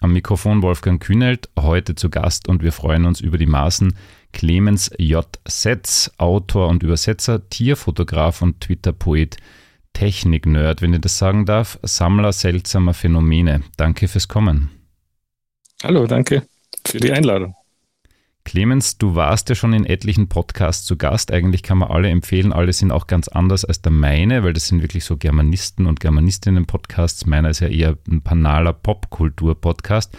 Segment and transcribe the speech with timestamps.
[0.00, 3.96] Am Mikrofon Wolfgang Kühnelt, heute zu Gast und wir freuen uns über die Maßen
[4.32, 5.26] Clemens J.
[5.44, 9.38] Setz, Autor und Übersetzer, Tierfotograf und Twitter-Poet,
[9.94, 13.62] Technik-Nerd, wenn ich das sagen darf, Sammler seltsamer Phänomene.
[13.76, 14.70] Danke fürs Kommen.
[15.82, 16.46] Hallo, danke
[16.86, 17.56] für die Einladung.
[18.48, 21.30] Clemens, du warst ja schon in etlichen Podcasts zu Gast.
[21.34, 22.54] Eigentlich kann man alle empfehlen.
[22.54, 26.00] Alle sind auch ganz anders als der meine, weil das sind wirklich so Germanisten und
[26.00, 27.26] Germanistinnen-Podcasts.
[27.26, 30.16] Meiner ist ja eher ein banaler Popkultur-Podcast.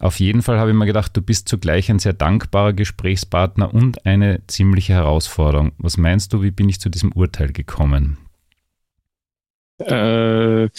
[0.00, 4.04] Auf jeden Fall habe ich mir gedacht, du bist zugleich ein sehr dankbarer Gesprächspartner und
[4.04, 5.70] eine ziemliche Herausforderung.
[5.78, 8.18] Was meinst du, wie bin ich zu diesem Urteil gekommen?
[9.78, 10.70] Äh, ne,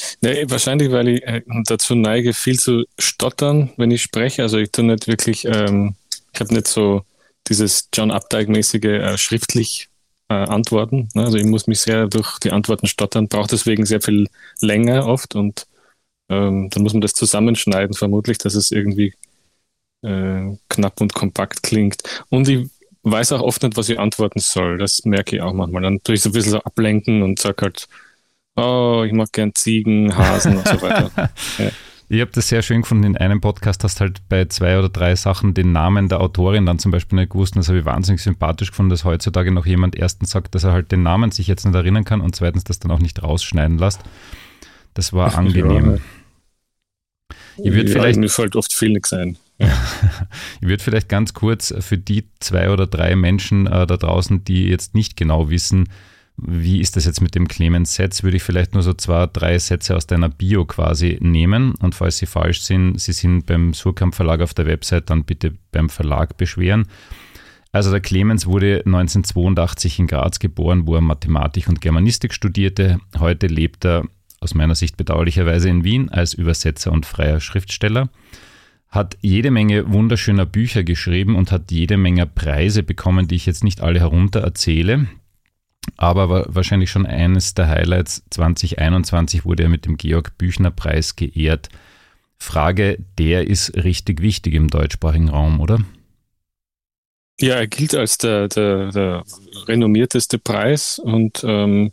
[0.48, 4.42] wahrscheinlich, weil ich äh, dazu neige, viel zu stottern, wenn ich spreche.
[4.42, 5.96] Also ich tue nicht wirklich ähm,
[6.34, 7.04] ich habe nicht so
[7.48, 9.90] dieses John Updike-mäßige äh, schriftlich
[10.30, 11.10] äh, Antworten.
[11.14, 11.24] Ne?
[11.24, 14.28] Also ich muss mich sehr durch die Antworten stottern, brauche deswegen sehr viel
[14.62, 15.68] länger oft und
[16.30, 19.14] ähm, dann muss man das zusammenschneiden, vermutlich, dass es irgendwie
[20.04, 22.04] äh, knapp und kompakt klingt.
[22.30, 22.70] Und ich
[23.04, 24.78] weiß auch oft nicht, was ich antworten soll.
[24.78, 25.82] Das merke ich auch manchmal.
[25.82, 27.88] Dann tue ich so ein bisschen so ablenken und sage halt,
[28.56, 31.12] oh, ich mag gern Ziegen, Hasen und so weiter.
[31.58, 31.72] Ja.
[32.14, 33.06] Ich habe das sehr schön gefunden.
[33.06, 36.78] In einem Podcast hast halt bei zwei oder drei Sachen den Namen der Autorin dann
[36.78, 37.56] zum Beispiel nicht gewusst.
[37.56, 40.74] Und das habe ich wahnsinnig sympathisch gefunden, dass heutzutage noch jemand erstens sagt, dass er
[40.74, 43.78] halt den Namen sich jetzt nicht erinnern kann und zweitens das dann auch nicht rausschneiden
[43.78, 44.02] lässt.
[44.94, 46.02] Das war angenehm.
[47.30, 47.36] Ja.
[47.64, 48.20] Ich würde ja, vielleicht.
[48.20, 49.38] Mir fällt oft viel nichts ein.
[50.60, 54.66] Ich würde vielleicht ganz kurz für die zwei oder drei Menschen äh, da draußen, die
[54.66, 55.88] jetzt nicht genau wissen,
[56.42, 58.24] wie ist das jetzt mit dem Clemens Setz?
[58.24, 61.76] Würde ich vielleicht nur so zwei, drei Sätze aus deiner Bio quasi nehmen.
[61.76, 65.54] Und falls sie falsch sind, sie sind beim Surkamp Verlag auf der Website, dann bitte
[65.72, 66.88] beim Verlag beschweren.
[67.72, 73.00] Also der Clemens wurde 1982 in Graz geboren, wo er Mathematik und Germanistik studierte.
[73.20, 74.04] Heute lebt er
[74.42, 78.10] aus meiner Sicht bedauerlicherweise in Wien als Übersetzer und freier Schriftsteller.
[78.90, 83.64] Hat jede Menge wunderschöner Bücher geschrieben und hat jede Menge Preise bekommen, die ich jetzt
[83.64, 85.08] nicht alle herunter erzähle.
[85.98, 91.70] Aber wahrscheinlich schon eines der Highlights 2021 wurde er mit dem Georg Büchner Preis geehrt.
[92.38, 95.80] Frage, der ist richtig wichtig im deutschsprachigen Raum, oder?
[97.40, 99.24] Ja, er gilt als der, der, der
[99.68, 101.92] renommierteste Preis und ähm,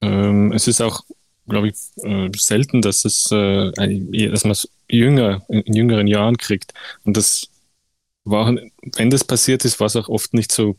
[0.00, 1.02] ähm, es ist auch,
[1.48, 1.74] glaube ich,
[2.04, 3.70] äh, selten, dass es, äh,
[4.28, 6.74] dass man es jünger, in jüngeren Jahren kriegt.
[7.04, 7.48] Und das
[8.24, 8.54] war,
[8.96, 10.76] wenn das passiert ist, war es auch oft nicht so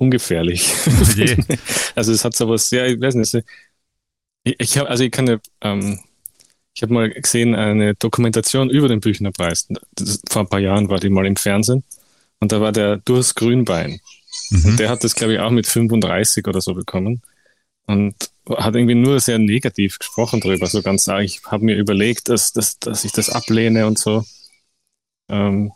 [0.00, 0.72] ungefährlich.
[1.94, 3.44] also es hat so was, ja, ich weiß nicht.
[4.44, 6.00] Ich, habe, also ich kann ähm,
[6.74, 9.68] ich habe mal gesehen eine Dokumentation über den Büchnerpreis.
[9.92, 11.84] Das, vor ein paar Jahren war die mal im Fernsehen
[12.38, 14.00] und da war der Durst Grünbein.
[14.50, 14.64] Mhm.
[14.64, 17.20] Und der hat das, glaube ich, auch mit 35 oder so bekommen
[17.86, 18.14] und
[18.56, 20.66] hat irgendwie nur sehr negativ gesprochen darüber.
[20.66, 24.24] So ganz, ah, ich habe mir überlegt, dass, dass, dass ich das ablehne und so.
[25.28, 25.72] Ähm,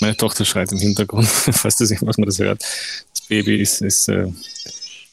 [0.00, 2.62] meine Tochter schreit im Hintergrund, falls das was man das hört.
[3.28, 4.28] Baby ist, ist äh,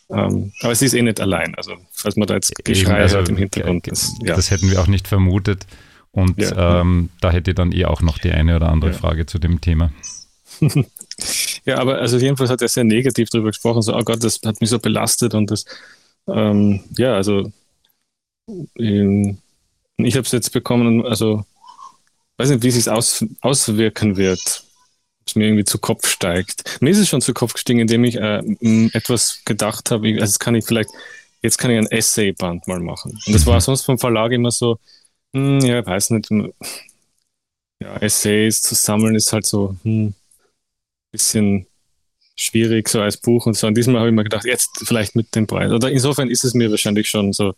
[0.10, 1.56] ähm, aber sie ist eh nicht allein.
[1.56, 3.88] Also, falls man da jetzt Geschrei also, hört im Hintergrund.
[3.88, 4.36] Das, ja.
[4.36, 5.66] das, hätten wir auch nicht vermutet.
[6.12, 8.98] Und ja, ähm, da hätte ich dann eh auch noch die eine oder andere ja.
[8.98, 9.92] Frage zu dem Thema.
[11.66, 14.62] ja, aber also jedenfalls hat er sehr negativ darüber gesprochen, so, oh Gott, das hat
[14.62, 15.66] mich so belastet und das,
[16.28, 17.52] ähm, ja, also
[18.78, 19.40] ähm,
[19.98, 21.44] ich habe es jetzt bekommen, also
[22.38, 24.64] weiß nicht, wie es sich aus, auswirken wird
[25.26, 26.82] es mir irgendwie zu Kopf steigt.
[26.82, 28.42] Mir ist es schon zu Kopf gestiegen, indem ich äh,
[28.94, 30.90] etwas gedacht habe, also jetzt kann ich vielleicht,
[31.42, 33.20] jetzt kann ich ein Essay-Band mal machen.
[33.26, 33.62] Und das war mhm.
[33.62, 34.80] sonst vom Verlag immer so,
[35.34, 36.30] hm, ja, ich weiß nicht,
[37.80, 40.14] ja, Essays zu sammeln ist halt so, hm,
[41.12, 41.68] bisschen
[42.36, 43.68] schwierig, so als Buch und so.
[43.68, 45.72] Und diesmal habe ich mir gedacht, jetzt vielleicht mit dem Preis.
[45.72, 47.54] Oder insofern ist es mir wahrscheinlich schon so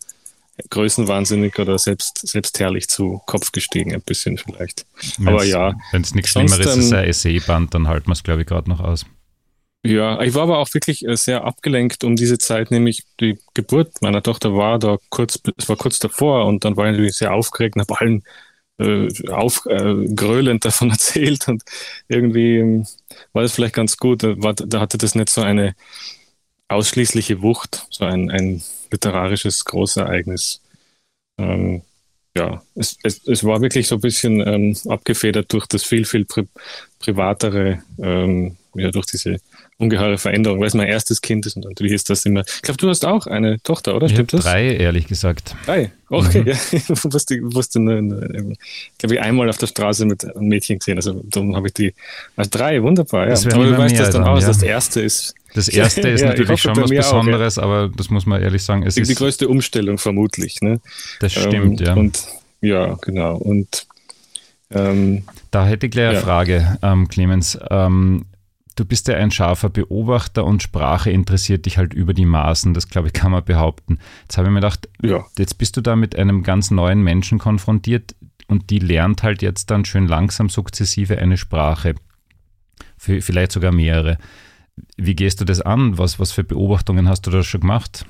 [0.70, 4.86] größenwahnsinnig oder selbst, selbstherrlich zu Kopf gestiegen, ein bisschen vielleicht.
[5.18, 5.74] Wenn's, aber ja.
[5.92, 8.80] Wenn es nichts Schlimmeres ist, ein Essayband, dann halten wir es, glaube ich, gerade noch
[8.80, 9.04] aus.
[9.84, 14.02] Ja, ich war aber auch wirklich äh, sehr abgelenkt um diese Zeit, nämlich die Geburt
[14.02, 17.32] meiner Tochter war da kurz, es war kurz davor und dann war ich natürlich sehr
[17.32, 18.24] aufgeregt und habe allen
[18.78, 21.62] äh, auf, äh, davon erzählt und
[22.08, 22.86] irgendwie ähm,
[23.32, 24.22] war das vielleicht ganz gut.
[24.22, 25.74] Da, war, da hatte das nicht so eine
[26.68, 30.60] ausschließliche Wucht, so ein, ein literarisches Großereignis.
[31.38, 31.82] Ähm,
[32.36, 36.24] ja, es, es, es war wirklich so ein bisschen ähm, abgefedert durch das viel, viel
[36.24, 36.46] pri
[36.98, 39.38] privatere, ähm, ja, durch diese
[39.78, 42.40] ungeheure Veränderung, weil es mein erstes Kind ist und natürlich ist das immer.
[42.46, 44.06] Ich glaube, du hast auch eine Tochter, oder?
[44.06, 44.50] Ich Stimmt habe das?
[44.50, 45.54] drei, ehrlich gesagt.
[45.66, 45.92] Drei.
[46.08, 46.46] Okay, mhm.
[46.46, 46.54] ja.
[46.72, 48.00] Ich wusste, wusste nur,
[48.98, 50.96] glaube ich, einmal auf der Straße mit einem Mädchen gesehen.
[50.96, 51.94] Also darum habe ich die.
[52.36, 53.34] Also drei, wunderbar, ja.
[53.34, 54.48] Aber du weißt das dann, dann aus, ja.
[54.48, 55.34] das erste ist.
[55.54, 57.68] Das erste ist ja, natürlich schon was Besonderes, auch, ja.
[57.68, 58.82] aber das muss man ehrlich sagen.
[58.82, 60.62] Es die, ist die größte Umstellung vermutlich.
[60.62, 60.80] Ne?
[61.20, 61.94] Das stimmt, ähm, ja.
[61.94, 62.26] Und
[62.62, 63.36] ja, genau.
[63.36, 63.86] Und
[64.70, 67.58] ähm, da hätte ich gleich eine Frage, ähm, Clemens.
[67.70, 68.24] Ähm,
[68.76, 72.88] du bist ja ein scharfer Beobachter und Sprache interessiert dich halt über die Maßen, das
[72.88, 73.98] glaube ich kann man behaupten.
[74.22, 75.24] Jetzt habe ich mir gedacht, ja.
[75.38, 78.14] jetzt bist du da mit einem ganz neuen Menschen konfrontiert
[78.46, 81.94] und die lernt halt jetzt dann schön langsam sukzessive eine Sprache,
[82.98, 84.18] vielleicht sogar mehrere.
[84.96, 85.96] Wie gehst du das an?
[85.98, 88.04] Was, was für Beobachtungen hast du da schon gemacht?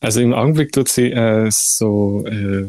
[0.00, 2.68] Also im Augenblick tut sie äh, so äh,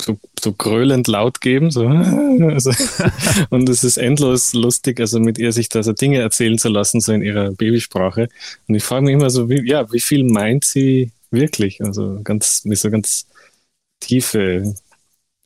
[0.00, 1.70] so, so gröhlend laut geben.
[1.70, 1.88] So.
[2.38, 2.70] Also,
[3.50, 7.00] und es ist endlos lustig, also mit ihr sich da so Dinge erzählen zu lassen,
[7.00, 8.28] so in ihrer Babysprache.
[8.68, 11.82] Und ich frage mich immer so, wie, ja, wie viel meint sie wirklich?
[11.82, 13.26] Also ganz, mit so ganz
[14.00, 14.74] tiefe,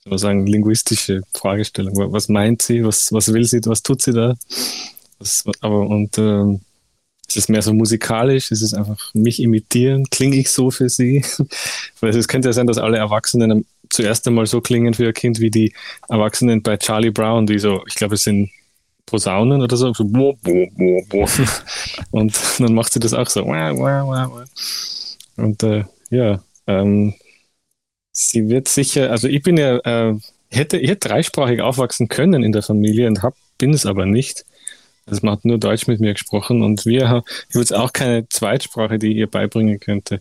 [0.04, 2.12] sagen, linguistische Fragestellung.
[2.12, 2.84] Was meint sie?
[2.84, 3.60] Was, was will sie?
[3.64, 4.34] Was tut sie da?
[5.18, 6.60] Was, aber, und, ähm,
[7.28, 8.50] ist es mehr so musikalisch?
[8.50, 10.10] Ist es einfach mich imitieren?
[10.10, 11.24] Klinge ich so für sie?
[12.00, 15.40] Weil es könnte ja sein, dass alle Erwachsenen zuerst einmal so klingen für ihr Kind
[15.40, 15.74] wie die
[16.08, 18.50] Erwachsenen bei Charlie Brown, die so, ich glaube, es sind
[19.06, 21.28] Posaunen oder so, so bo, bo, bo, bo.
[22.10, 23.44] und dann macht sie das auch so.
[25.36, 27.14] Und äh, ja, ähm,
[28.12, 30.14] sie wird sicher, also ich bin ja, äh,
[30.50, 34.44] hätte, ich hätte dreisprachig aufwachsen können in der Familie und hab, bin es aber nicht.
[35.04, 37.92] Also man hat nur Deutsch mit mir gesprochen und wir haben, ich habe jetzt auch
[37.92, 40.20] keine Zweitsprache, die ich ihr beibringen könnte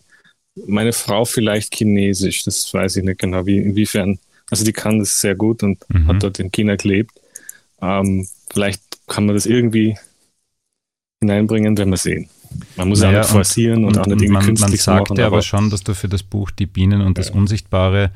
[0.54, 4.18] meine Frau vielleicht Chinesisch, das weiß ich nicht genau, wie, inwiefern.
[4.50, 6.06] Also die kann das sehr gut und mhm.
[6.08, 7.12] hat dort in China gelebt.
[7.80, 9.96] Ähm, vielleicht kann man das irgendwie
[11.20, 12.28] hineinbringen, wenn wir sehen.
[12.76, 14.96] Man muss naja, auch nicht forcieren und, und, und auch nicht irgendwie man, künstlich Man
[14.96, 17.24] sagt machen, ja aber schon, dass du für das Buch Die Bienen und ja.
[17.24, 18.12] das Unsichtbare,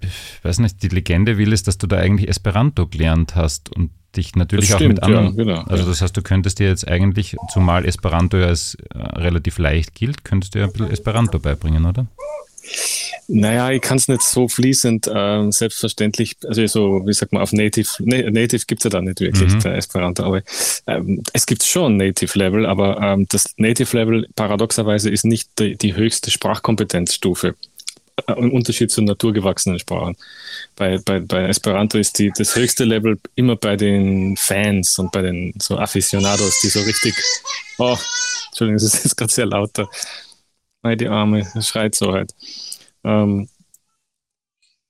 [0.00, 3.90] ich weiß nicht, die Legende will es, dass du da eigentlich Esperanto gelernt hast und
[4.16, 5.26] dich natürlich das auch stimmt, mit anderen.
[5.26, 8.98] Ja, genau, also das heißt, du könntest dir jetzt eigentlich, zumal Esperanto ja als äh,
[8.98, 12.06] relativ leicht gilt, könntest du ja ein bisschen Esperanto beibringen, oder?
[13.28, 17.52] Naja, ich kann es nicht so fließend, äh, selbstverständlich, also so, wie sagt man, auf
[17.52, 19.72] Native, Na Native gibt es ja da nicht wirklich, mhm.
[19.72, 20.42] Esperanto, aber
[20.86, 25.76] ähm, es gibt schon Native Level, aber ähm, das Native Level paradoxerweise ist nicht die,
[25.76, 27.54] die höchste Sprachkompetenzstufe.
[28.26, 30.16] Äh, im Unterschied zu naturgewachsenen Sprachen.
[30.76, 35.22] Bei, bei, bei Esperanto ist die, das höchste Level immer bei den Fans und bei
[35.22, 37.14] den so Aficionados, die so richtig,
[37.78, 37.96] oh,
[38.48, 39.88] Entschuldigung, das ist jetzt gerade sehr lauter.
[40.82, 42.32] Nein, die Arme, schreit so halt.
[43.04, 43.48] Ähm,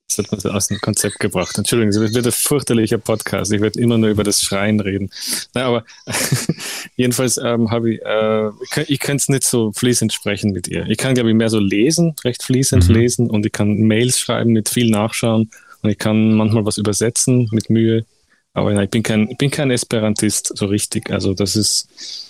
[0.07, 1.57] das hat man aus dem Konzept gebracht.
[1.57, 3.51] Entschuldigung, es wird ein fürchterlicher Podcast.
[3.51, 5.09] Ich werde immer nur über das Schreien reden.
[5.53, 5.85] Nein, aber
[6.95, 8.49] jedenfalls ähm, habe ich, äh,
[8.87, 10.85] ich, kann es nicht so fließend sprechen mit ihr.
[10.87, 12.95] Ich kann, glaube ich, mehr so lesen, recht fließend mhm.
[12.95, 15.49] lesen und ich kann Mails schreiben mit viel Nachschauen
[15.81, 18.05] und ich kann manchmal was übersetzen mit Mühe.
[18.53, 21.09] Aber nein, ich bin kein, ich bin kein Esperantist so richtig.
[21.09, 22.29] Also das ist,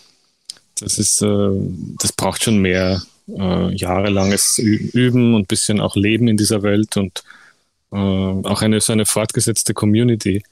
[0.80, 1.50] das ist, äh,
[2.00, 6.96] das braucht schon mehr äh, jahrelanges Üben und ein bisschen auch Leben in dieser Welt
[6.98, 7.24] und
[7.98, 10.44] auch eine so eine fortgesetzte Community.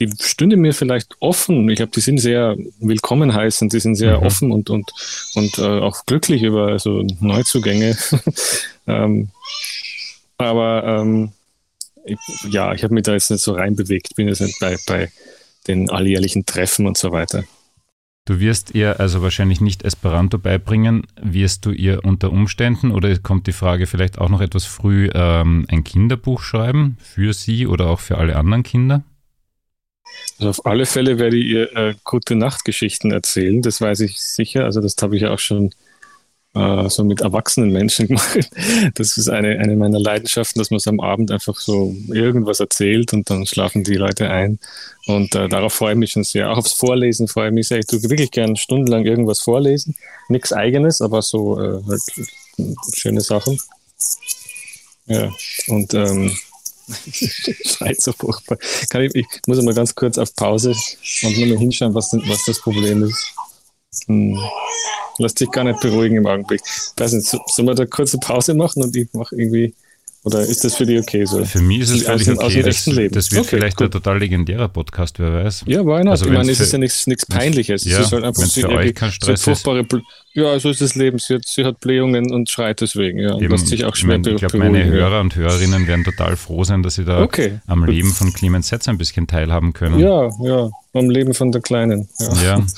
[0.00, 1.68] Die stünde mir vielleicht offen.
[1.68, 4.26] Ich glaube, die sind sehr willkommen heißend, die sind sehr mhm.
[4.26, 4.90] offen und, und,
[5.34, 7.96] und äh, auch glücklich über also Neuzugänge.
[8.86, 9.28] ähm,
[10.38, 11.32] aber ähm,
[12.04, 12.18] ich,
[12.50, 15.10] ja, ich habe mich da jetzt nicht so reinbewegt, bin jetzt nicht bei, bei
[15.68, 17.44] den alljährlichen Treffen und so weiter.
[18.24, 21.06] Du wirst ihr also wahrscheinlich nicht Esperanto beibringen.
[21.20, 25.66] Wirst du ihr unter Umständen oder kommt die Frage vielleicht auch noch etwas früh ähm,
[25.68, 29.02] ein Kinderbuch schreiben für sie oder auch für alle anderen Kinder?
[30.38, 34.64] Also auf alle Fälle werde ich ihr äh, gute Nachtgeschichten erzählen, das weiß ich sicher.
[34.64, 35.70] Also das habe ich ja auch schon
[36.54, 38.50] äh, so mit erwachsenen Menschen gemacht.
[38.94, 43.12] Das ist eine, eine meiner Leidenschaften, dass man es am Abend einfach so irgendwas erzählt
[43.12, 44.58] und dann schlafen die Leute ein.
[45.06, 46.50] Und äh, darauf freue ich mich schon sehr.
[46.50, 47.78] Auch aufs Vorlesen freue ich mich sehr.
[47.78, 49.96] Ich tue wirklich gern stundenlang irgendwas vorlesen.
[50.28, 52.02] Nichts eigenes, aber so äh, halt
[52.94, 53.58] schöne Sachen.
[55.06, 55.32] Ja,
[55.68, 56.36] und ähm,
[57.66, 58.58] schreit so furchtbar.
[58.90, 60.74] Kann ich, ich muss mal ganz kurz auf Pause
[61.22, 63.34] und nur mal hinschauen, was, was das Problem ist.
[64.06, 64.38] Hm.
[65.18, 66.60] Lass dich gar nicht beruhigen im Augenblick.
[66.64, 69.74] Ich weiß nicht, sollen wir da kurze Pause machen und ich mache irgendwie
[70.24, 71.44] Oder ist das für dich okay so?
[71.44, 72.60] Für mich ist es völlig aus, okay.
[72.60, 73.12] Aus das, Leben.
[73.12, 73.86] das wird okay, vielleicht gut.
[73.88, 75.64] ein total legendärer Podcast, wer weiß.
[75.66, 76.12] Ja, why not?
[76.12, 77.84] Also ich meine, es ist ja nichts, Peinliches.
[77.84, 79.44] Ja, es ist halt einfach irgendwie- euch kein Stress ist.
[79.64, 79.84] furchtbare
[80.34, 81.18] Ja, so ist das Leben.
[81.18, 83.18] Sie hat, sie hat Blähungen und schreit deswegen.
[83.18, 84.84] Ja, und Eben, lässt sich auch ich schwer mein, ich glaube, meine.
[84.84, 87.58] Hörer und Hörerinnen werden total froh sein, dass sie da Okay.
[87.66, 89.98] am Leben von Clemens Setz ein bisschen teilhaben können.
[89.98, 92.08] Ja, ja, am Leben von der Kleinen.
[92.20, 92.42] Ja.
[92.44, 92.66] Ja.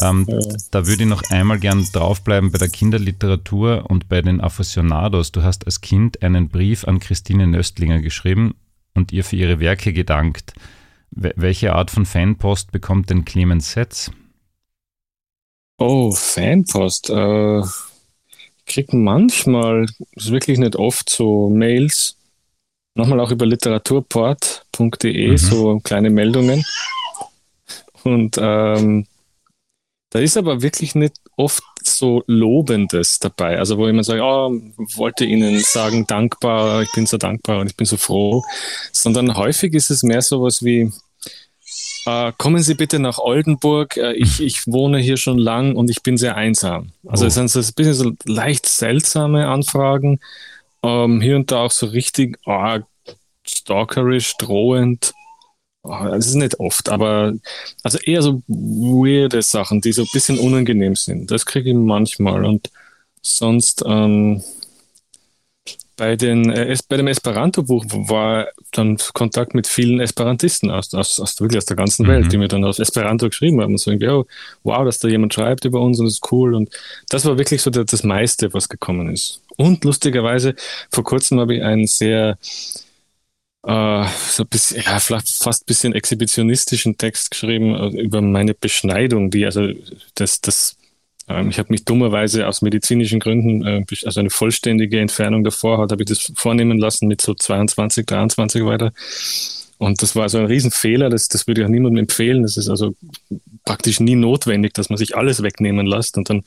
[0.00, 0.38] Ähm, Ja.
[0.70, 5.32] Da würde ich noch einmal gern draufbleiben bei der Kinderliteratur und bei den Aficionados.
[5.32, 8.54] Du hast als Kind einen Brief an Christine Nöstlinger geschrieben
[8.94, 10.54] und ihr für ihre Werke gedankt.
[11.14, 14.10] Wel- Welche Art von Fanpost bekommt denn Clemens Setz?
[15.78, 17.10] Oh, Fanpost.
[17.10, 22.16] Äh, ich krieg manchmal, ist wirklich nicht oft, so Mails.
[22.94, 25.36] Nochmal auch über literaturport.de, Mhm.
[25.38, 26.62] so kleine Meldungen.
[28.04, 29.06] Und ähm,
[30.12, 33.58] da ist aber wirklich nicht oft so Lobendes dabei.
[33.58, 34.52] Also wo jemand sagt, oh,
[34.96, 38.44] wollte Ihnen sagen, dankbar, ich bin so dankbar und ich bin so froh.
[38.92, 40.92] Sondern häufig ist es mehr sowas wie,
[42.06, 46.02] äh, kommen Sie bitte nach Oldenburg, äh, ich, ich wohne hier schon lang und ich
[46.02, 46.92] bin sehr einsam.
[47.06, 47.28] Also Oh.
[47.28, 50.20] es sind so ein bisschen so leicht seltsame Anfragen,
[50.82, 52.84] ähm, hier und da auch so richtig arg
[53.44, 55.14] stalkerisch, drohend.
[55.84, 57.34] Ah, Das ist nicht oft, aber
[57.82, 61.30] also eher so weirde Sachen, die so ein bisschen unangenehm sind.
[61.30, 62.70] Das kriege ich manchmal und
[63.20, 64.42] sonst ähm,
[65.96, 71.20] bei, den, äh, es- bei dem Esperanto-Buch war dann Kontakt mit vielen Esperantisten aus, aus,
[71.20, 72.08] aus wirklich aus der ganzen Mhm.
[72.08, 74.26] Welt, die mir dann auf Esperanto geschrieben haben und so irgendwie, oh,
[74.62, 76.70] wow, dass da jemand schreibt über uns und das ist cool und
[77.10, 79.42] das war wirklich so der, das meiste, was gekommen ist.
[79.56, 80.54] Und lustigerweise,
[80.90, 82.38] vor kurzem habe ich einen sehr
[83.64, 89.30] äh, so ein bisschen, ja, fast ein bisschen exhibitionistischen Text geschrieben äh, über meine Beschneidung,
[89.30, 89.68] die also
[90.14, 90.76] das, das
[91.28, 95.92] ähm, ich habe mich dummerweise aus medizinischen Gründen, äh, also eine vollständige Entfernung davor hat,
[95.92, 98.92] habe ich das vornehmen lassen mit so 22, 23 weiter.
[99.78, 102.42] Und das war so ein Riesenfehler, das, das würde ich auch niemandem empfehlen.
[102.42, 102.94] Das ist also
[103.64, 106.44] praktisch nie notwendig, dass man sich alles wegnehmen lässt und dann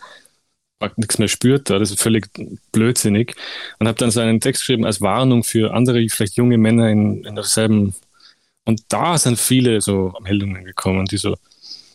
[0.98, 1.70] nichts mehr spürt.
[1.70, 2.28] Das ist völlig
[2.72, 3.36] blödsinnig.
[3.80, 7.24] Und habe dann so einen Text geschrieben als Warnung für andere, vielleicht junge Männer in,
[7.24, 7.96] in derselben.
[8.66, 11.36] Und da sind viele so Meldungen gekommen, die so,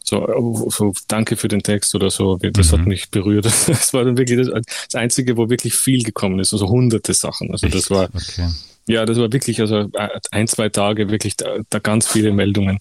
[0.05, 2.37] so, oh, so danke für den Text oder so.
[2.37, 2.79] Das Mhm.
[2.79, 3.45] hat mich berührt.
[3.69, 6.53] Das war dann wirklich das, das Einzige, wo wirklich viel gekommen ist.
[6.53, 7.51] Also hunderte Sachen.
[7.53, 7.91] Also das Echt?
[7.91, 8.49] war, Okay.
[8.89, 12.79] ja, das war wirklich, also äh, ein, zwei Tage wirklich da, da ganz viele Meldungen.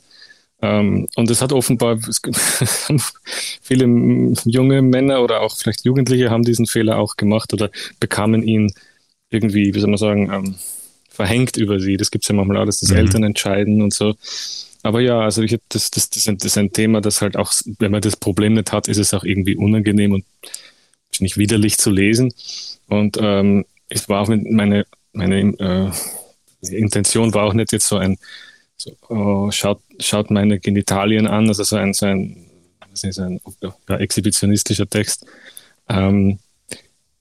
[0.61, 2.21] Ähm, und es hat offenbar, es
[3.61, 3.85] viele
[4.45, 8.73] junge Männer oder auch vielleicht Jugendliche haben diesen Fehler auch gemacht oder bekamen ihn
[9.29, 10.55] irgendwie, wie soll man sagen, ähm,
[11.09, 11.97] verhängt über sie.
[11.97, 12.95] Das gibt es ja manchmal auch, dass das Mhm.
[12.97, 14.15] Eltern entscheiden und so.
[14.83, 17.37] Aber ja, also ich das, das, das, ist ein- das ist ein Thema, das halt
[17.37, 20.25] auch, wenn man das Problem nicht hat, ist es auch irgendwie unangenehm und
[21.19, 22.33] nicht widerlich zu lesen.
[22.87, 25.91] Und ähm, es war auch mit meine, meine äh,
[26.75, 28.17] Intention war auch nicht jetzt so ein,
[28.77, 32.45] so, oh, schaut, schaut meine Genitalien an, also so ein, so ein,
[32.89, 35.25] was ist ein ja, exhibitionistischer Text.
[35.87, 36.39] Ähm,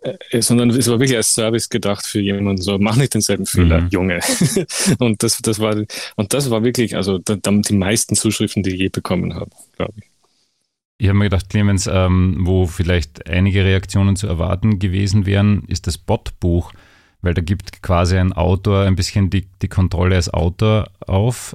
[0.01, 3.83] äh, sondern es war wirklich als Service gedacht für jemanden, so mach nicht denselben Fehler,
[3.83, 3.89] Mhm.
[3.91, 4.21] Junge.
[4.99, 5.77] und das, das war
[6.17, 9.95] und das war wirklich, also da, die meisten Zuschriften, die ich je bekommen habe, glaube
[9.97, 10.05] ich.
[11.01, 15.87] Ich habe mir gedacht, Clemens, ähm, wo vielleicht einige Reaktionen zu erwarten gewesen wären, ist
[15.87, 16.73] das Bot-Buch,
[17.23, 21.55] weil da gibt quasi ein Autor ein bisschen die, die Kontrolle als Autor auf.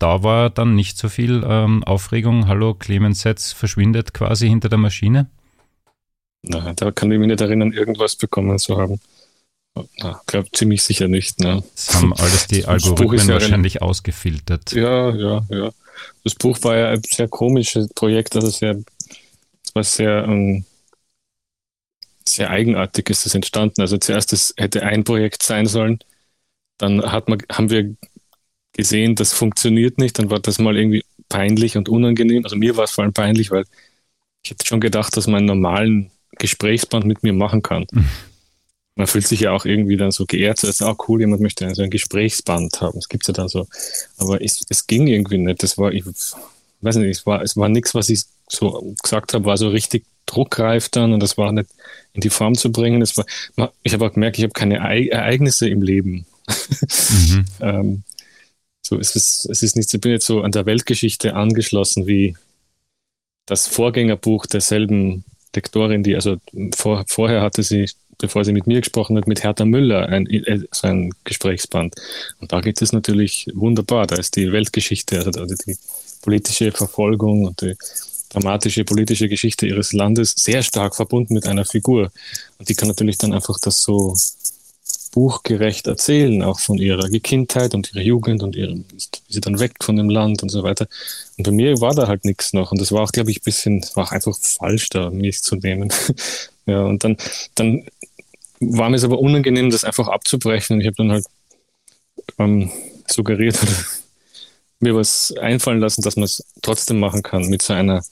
[0.00, 2.48] Da war dann nicht so viel ähm, Aufregung.
[2.48, 5.28] Hallo, Clemens Setz verschwindet quasi hinter der Maschine.
[6.42, 8.98] Na, da kann ich mich nicht erinnern, irgendwas bekommen zu haben.
[9.98, 11.38] Na, glaube ziemlich sicher nicht.
[11.40, 11.62] Ne?
[11.74, 14.72] Das haben alles die Das Algorithmen ja wahrscheinlich ausgefiltert.
[14.72, 15.70] Ja, ja, ja.
[16.24, 18.78] Das Buch war ja ein sehr komisches Projekt, also sehr,
[19.62, 20.64] es war sehr, ähm,
[22.26, 23.82] sehr eigenartig ist es entstanden.
[23.82, 25.98] Also zuerst es hätte ein Projekt sein sollen,
[26.78, 27.94] dann hat man, haben wir
[28.72, 32.44] gesehen, das funktioniert nicht, dann war das mal irgendwie peinlich und unangenehm.
[32.44, 33.64] Also mir war es vor allem peinlich, weil
[34.42, 37.86] ich hätte schon gedacht, dass man einen normalen Gesprächsband mit mir machen kann.
[37.92, 38.08] Mhm.
[38.96, 41.72] Man fühlt sich ja auch irgendwie dann so geehrt, so, ist auch cool, jemand möchte
[41.74, 42.96] so ein Gesprächsband haben.
[42.96, 43.66] Das gibt's ja dann so.
[44.18, 45.62] Aber es, es ging irgendwie nicht.
[45.62, 49.44] Das war, ich weiß nicht, es war, es war nichts, was ich so gesagt habe,
[49.44, 51.70] war so richtig druckreif dann und das war nicht
[52.12, 53.00] in die Form zu bringen.
[53.00, 53.26] Das war,
[53.82, 56.26] ich habe auch gemerkt, ich habe keine Ereignisse im Leben.
[57.10, 57.44] Mhm.
[57.60, 58.02] ähm,
[58.90, 62.36] so, es ist, es ist nicht, ich bin jetzt so an der Weltgeschichte angeschlossen wie
[63.46, 66.38] das Vorgängerbuch derselben Lektorin, die also
[66.74, 70.26] vor, vorher hatte sie, bevor sie mit mir gesprochen hat, mit Hertha Müller ein,
[70.72, 71.94] so ein Gesprächsband.
[72.40, 74.08] Und da geht es natürlich wunderbar.
[74.08, 75.76] Da ist die Weltgeschichte, also die
[76.22, 77.76] politische Verfolgung und die
[78.28, 82.10] dramatische politische Geschichte ihres Landes sehr stark verbunden mit einer Figur.
[82.58, 84.16] Und die kann natürlich dann einfach das so
[85.10, 89.74] buchgerecht erzählen, auch von ihrer Kindheit und ihrer Jugend und ihrem, wie sie dann weg
[89.82, 90.86] von dem Land und so weiter.
[91.36, 92.70] Und bei mir war da halt nichts noch.
[92.72, 95.56] Und das war auch, glaube ich, ein bisschen, war auch einfach falsch, da mich zu
[95.56, 95.92] nehmen.
[96.66, 97.16] ja, und dann,
[97.54, 97.84] dann
[98.60, 100.74] war mir es aber unangenehm, das einfach abzubrechen.
[100.74, 101.26] Und ich habe dann halt
[102.38, 102.70] ähm,
[103.08, 103.72] suggeriert oder
[104.80, 108.02] mir was einfallen lassen, dass man es trotzdem machen kann mit so einer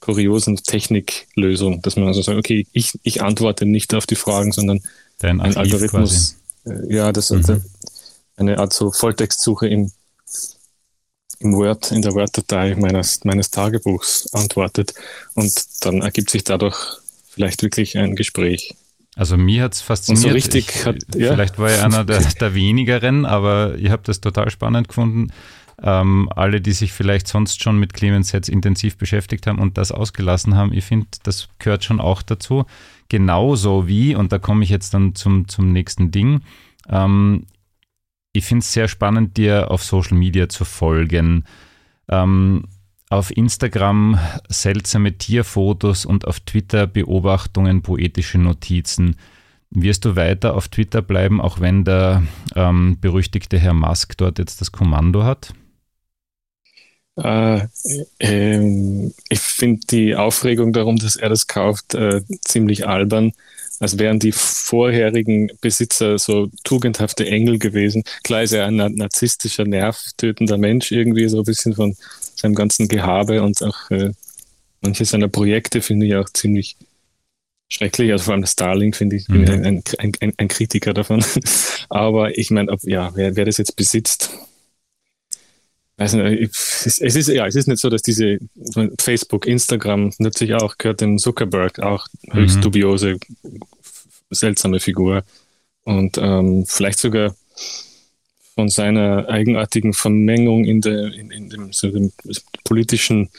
[0.00, 4.80] kuriosen Techniklösung, dass man also sagt, okay, ich, ich antworte nicht auf die Fragen, sondern
[5.18, 6.36] Dein ein Algorithmus.
[6.64, 6.84] Quasi.
[6.86, 7.62] Äh, ja, das ist mhm.
[8.36, 9.90] eine Art so Volltextsuche im,
[11.40, 14.94] im Word, in der Word-Datei meines, meines Tagebuchs antwortet
[15.34, 16.76] und dann ergibt sich dadurch
[17.28, 18.74] vielleicht wirklich ein Gespräch.
[19.16, 20.24] Also mir hat es fasziniert.
[20.24, 21.32] Und so richtig ich, hat, ja.
[21.32, 25.32] Vielleicht war ich einer der, der wenigeren, aber ihr habt das total spannend gefunden.
[25.82, 29.92] Ähm, alle, die sich vielleicht sonst schon mit Clemens Sets intensiv beschäftigt haben und das
[29.92, 32.64] ausgelassen haben, ich finde, das gehört schon auch dazu.
[33.08, 36.42] Genauso wie, und da komme ich jetzt dann zum, zum nächsten Ding,
[36.88, 37.46] ähm,
[38.32, 41.44] ich finde es sehr spannend, dir auf Social Media zu folgen.
[42.08, 42.64] Ähm,
[43.10, 49.16] auf Instagram seltsame Tierfotos und auf Twitter Beobachtungen, poetische Notizen.
[49.70, 52.22] Wirst du weiter auf Twitter bleiben, auch wenn der
[52.54, 55.52] ähm, berüchtigte Herr Musk dort jetzt das Kommando hat?
[57.22, 57.66] Äh,
[58.18, 63.32] äh, ich finde die Aufregung darum, dass er das kauft, äh, ziemlich albern.
[63.80, 68.02] Als wären die vorherigen Besitzer so tugendhafte Engel gewesen.
[68.24, 71.96] Klar ist er ein narzisstischer, nervtötender Mensch, irgendwie so ein bisschen von
[72.34, 74.10] seinem ganzen Gehabe und auch äh,
[74.80, 76.76] manche seiner Projekte finde ich auch ziemlich
[77.68, 78.10] schrecklich.
[78.12, 79.44] Also vor allem Starlink finde ich, mhm.
[79.48, 79.64] ein,
[79.98, 81.24] ein, ein, ein, Kritiker davon.
[81.88, 84.30] Aber ich meine, ja, wer, wer das jetzt besitzt,
[85.98, 88.38] nicht, es ist, ja, es ist nicht so, dass diese
[89.00, 92.62] Facebook, Instagram natürlich auch, gehört dem Zuckerberg auch höchst mhm.
[92.62, 93.18] dubiose,
[94.30, 95.24] seltsame Figur.
[95.82, 97.34] Und ähm, vielleicht sogar
[98.54, 102.12] von seiner eigenartigen Vermengung in, der, in, in dem, so dem
[102.64, 103.30] politischen,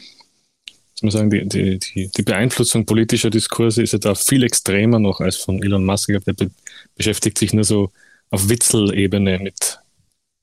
[0.96, 5.00] soll man sagen, die, die, die, die Beeinflussung politischer Diskurse ist ja da viel extremer
[5.00, 6.10] noch als von Elon Musk.
[6.26, 6.52] Der be
[6.96, 7.92] beschäftigt sich nur so
[8.32, 9.79] auf Witzelebene mit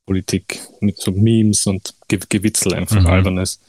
[0.06, 3.06] Politik mit so Memes und Ge Gewitzel einfach mhm.
[3.08, 3.60] albernes.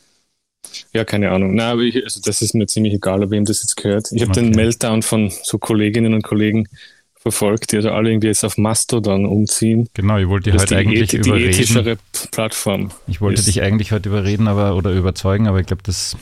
[0.93, 1.55] Ja, keine Ahnung.
[1.55, 4.11] Na, aber ich, also das ist mir ziemlich egal, ob wem das jetzt gehört.
[4.11, 4.41] Ich habe okay.
[4.41, 6.67] den Meltdown von so Kolleginnen und Kollegen
[7.15, 9.89] verfolgt, die also alle irgendwie jetzt auf Mastodon umziehen.
[9.93, 11.51] Genau, ich wollte dich heute eigentlich die überreden.
[11.51, 11.97] Die ethischere
[12.31, 12.91] Plattform.
[13.07, 13.47] Ich wollte ist.
[13.47, 16.15] dich eigentlich heute überreden aber, oder überzeugen, aber ich glaube, das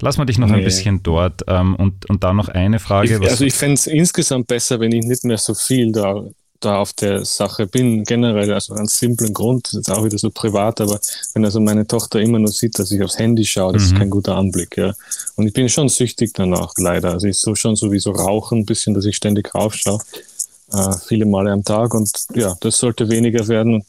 [0.00, 0.58] lassen wir dich noch nee.
[0.58, 1.42] ein bisschen dort.
[1.48, 3.16] Ähm, und, und da noch eine Frage.
[3.16, 6.24] Ich, also ich fände es insgesamt besser, wenn ich nicht mehr so viel da
[6.60, 10.30] da auf der Sache bin, generell, also ganz simplen Grund, das ist auch wieder so
[10.30, 10.98] privat, aber
[11.34, 13.88] wenn also meine Tochter immer nur sieht, dass ich aufs Handy schaue, das mhm.
[13.88, 14.94] ist kein guter Anblick, ja.
[15.36, 17.12] Und ich bin schon süchtig danach, leider.
[17.12, 20.00] Also ich so schon sowieso rauchen, ein bisschen, dass ich ständig raufschaue,
[20.72, 23.84] äh, viele Male am Tag und ja, das sollte weniger werden und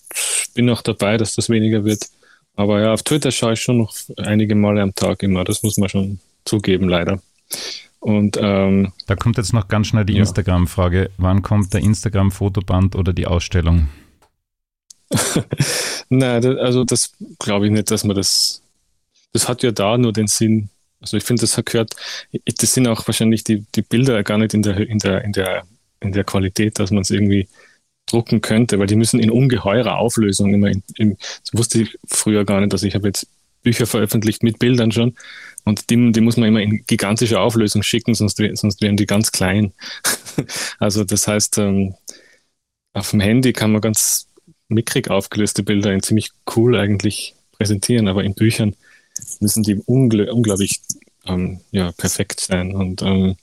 [0.53, 2.07] bin auch dabei, dass das weniger wird.
[2.55, 5.77] Aber ja, auf Twitter schaue ich schon noch einige Male am Tag immer, das muss
[5.77, 7.19] man schon zugeben, leider.
[7.99, 10.19] Und ähm, da kommt jetzt noch ganz schnell die ja.
[10.19, 11.11] Instagram-Frage.
[11.17, 13.89] Wann kommt der Instagram-Fotoband oder die Ausstellung?
[16.09, 18.61] Nein, also das glaube ich nicht, dass man das.
[19.33, 20.69] Das hat ja da nur den Sinn.
[21.01, 21.95] Also ich finde, das gehört.
[22.45, 25.63] Das sind auch wahrscheinlich die, die Bilder gar nicht in der, in der, in der,
[25.99, 27.47] in der Qualität, dass man es irgendwie
[28.05, 32.43] drucken könnte, weil die müssen in ungeheurer Auflösung immer in, in, das wusste ich früher
[32.43, 33.27] gar nicht, dass ich habe jetzt
[33.61, 35.15] Bücher veröffentlicht mit Bildern schon
[35.69, 39.31] und die, die muss man immer in gigantische Auflösung schicken, sonst, sonst werden die ganz
[39.31, 39.71] klein.
[40.79, 41.95] also das heißt, ähm,
[42.93, 44.27] auf dem Handy kann man ganz
[44.67, 48.75] mickrig aufgelöste Bilder in ziemlich cool eigentlich präsentieren, aber in Büchern
[49.39, 50.81] müssen die ungl unglaublich
[51.25, 52.73] ähm, ja, perfekt sein.
[52.75, 53.35] Und ähm,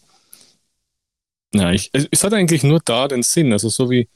[1.52, 4.08] na, ich, es hat eigentlich nur da den Sinn, also so wie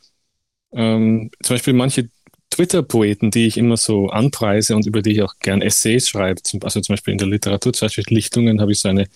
[0.72, 2.08] ähm, zum Beispiel manche
[2.50, 6.80] Twitter-Poeten, die ich immer so anpreise und über die ich auch gern Essays schreibe, also
[6.80, 9.06] zum Beispiel in der Literaturzeitschrift Lichtungen habe ich so, eine,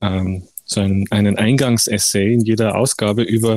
[0.00, 3.56] ähm, so einen, einen Eingangsessay in jeder Ausgabe über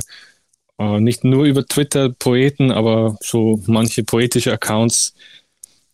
[0.79, 5.15] äh, nicht nur über Twitter-Poeten, aber so manche poetische Accounts,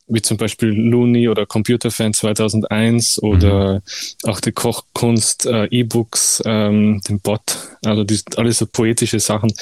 [0.07, 4.29] wie zum Beispiel Looney oder Computerfan 2001 oder mhm.
[4.29, 9.53] auch die Kochkunst, äh, E-Books, ähm, den Bot, also die, alles so poetische Sachen.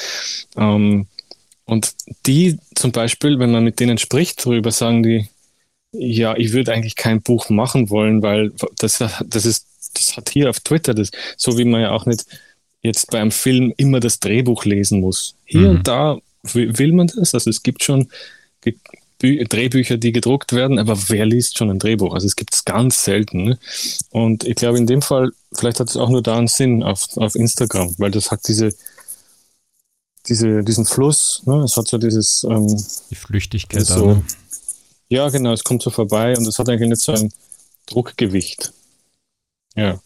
[0.57, 1.07] Ähm,
[1.71, 1.93] und
[2.25, 5.29] die zum Beispiel, wenn man mit denen spricht darüber, sagen die,
[5.93, 10.49] ja, ich würde eigentlich kein Buch machen wollen, weil das, das ist, das hat hier
[10.49, 12.25] auf Twitter, das, so wie man ja auch nicht
[12.81, 15.35] jetzt beim Film immer das Drehbuch lesen muss.
[15.45, 15.77] Hier mhm.
[15.77, 17.33] und da will man das.
[17.33, 18.09] Also es gibt schon
[19.21, 22.13] Drehbücher, die gedruckt werden, aber wer liest schon ein Drehbuch?
[22.13, 23.45] Also es gibt es ganz selten.
[23.45, 23.59] Ne?
[24.09, 27.15] Und ich glaube, in dem Fall, vielleicht hat es auch nur da einen Sinn auf,
[27.15, 28.73] auf Instagram, weil das hat diese,
[30.27, 31.63] diese, diesen Fluss, ne?
[31.63, 32.67] es hat so dieses ähm,
[33.09, 34.23] Die Flüchtigkeit so, auch, ne?
[35.09, 37.31] ja genau, es kommt so vorbei und es hat eigentlich nicht so ein
[37.87, 38.71] Druckgewicht.
[39.75, 39.99] Ja.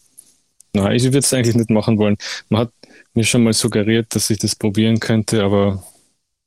[0.72, 2.16] Na, ich würde es eigentlich nicht machen wollen.
[2.48, 2.72] Man hat
[3.14, 5.82] mir schon mal suggeriert, dass ich das probieren könnte, aber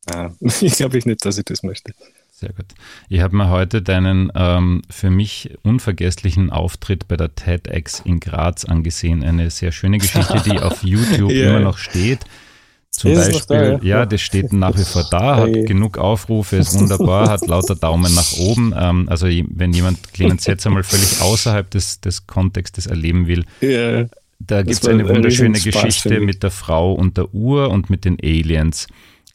[0.09, 1.93] ja, ich glaube ich nicht, dass ich das möchte.
[2.31, 2.67] Sehr gut.
[3.09, 8.63] Ich habe mir heute deinen ähm, für mich unvergesslichen Auftritt bei der TEDx in Graz
[8.63, 9.23] angesehen.
[9.23, 11.49] Eine sehr schöne Geschichte, die auf YouTube Ja.
[11.49, 12.19] immer noch steht.
[12.91, 13.79] Zum Ist Beispiel, da, ja?
[13.83, 15.63] ja, das steht nach wie vor da, hat Hey.
[15.65, 18.73] genug Aufrufe, ist wunderbar, hat lauter Daumen nach oben.
[18.77, 24.05] Ähm, also wenn jemand Clemens Setz einmal völlig außerhalb des, des Kontextes erleben will, Ja,
[24.39, 27.89] da gibt es eine ein wunderschöne Riesenspaß, Geschichte mit der Frau und der Uhr und
[27.89, 28.87] mit den Aliens.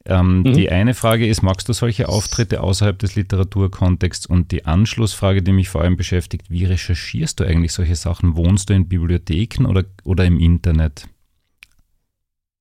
[0.06, 0.52] Ähm, Mhm.
[0.54, 4.26] Die eine Frage ist, magst du solche Auftritte außerhalb des Literaturkontexts?
[4.26, 8.36] Und die Anschlussfrage, die mich vor allem beschäftigt, wie recherchierst du eigentlich solche Sachen?
[8.36, 11.06] Wohnst du in Bibliotheken oder, oder im Internet?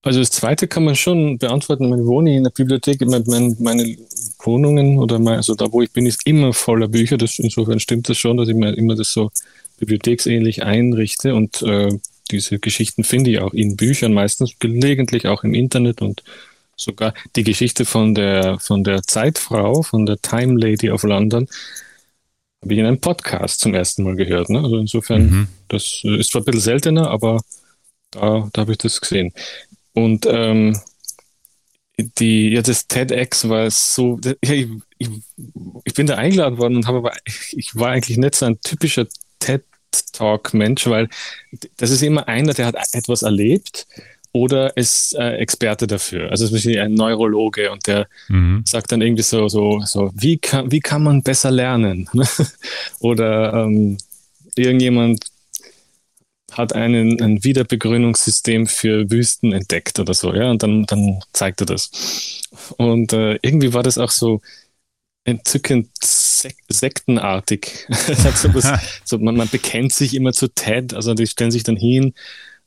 [0.04, 1.86] Also das zweite kann man schon beantworten.
[1.86, 3.02] Ich wohne in der Bibliothek.
[3.06, 3.98] Meine, meine,
[4.40, 7.18] Wohnungen oder mein, also da, wo ich bin, ist immer voller Bücher.
[7.18, 9.32] Das, insofern stimmt das schon, dass ich mir immer das so
[9.80, 11.34] bibliotheksähnlich einrichte.
[11.34, 11.98] Und äh,
[12.30, 16.24] diese Geschichten finde ich auch in Büchern, meistens gelegentlich auch im Internet und
[16.76, 21.48] sogar die Geschichte von der, von der Zeitfrau, von der Time Lady of London,
[22.62, 24.50] habe ich in einem Podcast zum ersten Mal gehört.
[24.50, 24.60] Ne?
[24.60, 25.48] Also insofern, Mhm.
[25.70, 27.42] das äh, ist zwar ein bisschen seltener, aber
[28.12, 29.32] da, da habe ich das gesehen.
[29.94, 30.78] Und ähm,
[31.98, 35.10] die, ja, das TEDx war so, ja, ich, ich,
[35.84, 37.14] ich bin da eingeladen worden und habe aber,
[37.52, 39.06] ich war eigentlich nicht so ein typischer
[39.40, 41.08] TED-Talk-Mensch, weil
[41.78, 43.86] das ist immer einer, der hat etwas erlebt
[44.32, 46.32] oder ist äh, Experte dafür.
[46.32, 48.64] Also zum Beispiel ein Neurologe und der Mhm.
[48.66, 52.10] sagt dann irgendwie so, so, so wie, kann, wie kann man besser lernen?
[53.00, 54.00] Oder ähm,
[54.56, 55.26] irgendjemand
[56.58, 61.66] hat einen, ein Wiederbegrünungssystem für Wüsten entdeckt oder so, ja, und dann, dann zeigt er
[61.66, 61.92] das.
[62.78, 64.42] Und äh, irgendwie war das auch so
[65.26, 67.88] entzückend sek sektenartig.
[68.36, 68.68] So was,
[69.06, 72.14] so, man, man bekennt sich immer zu TED, also die stellen sich dann hin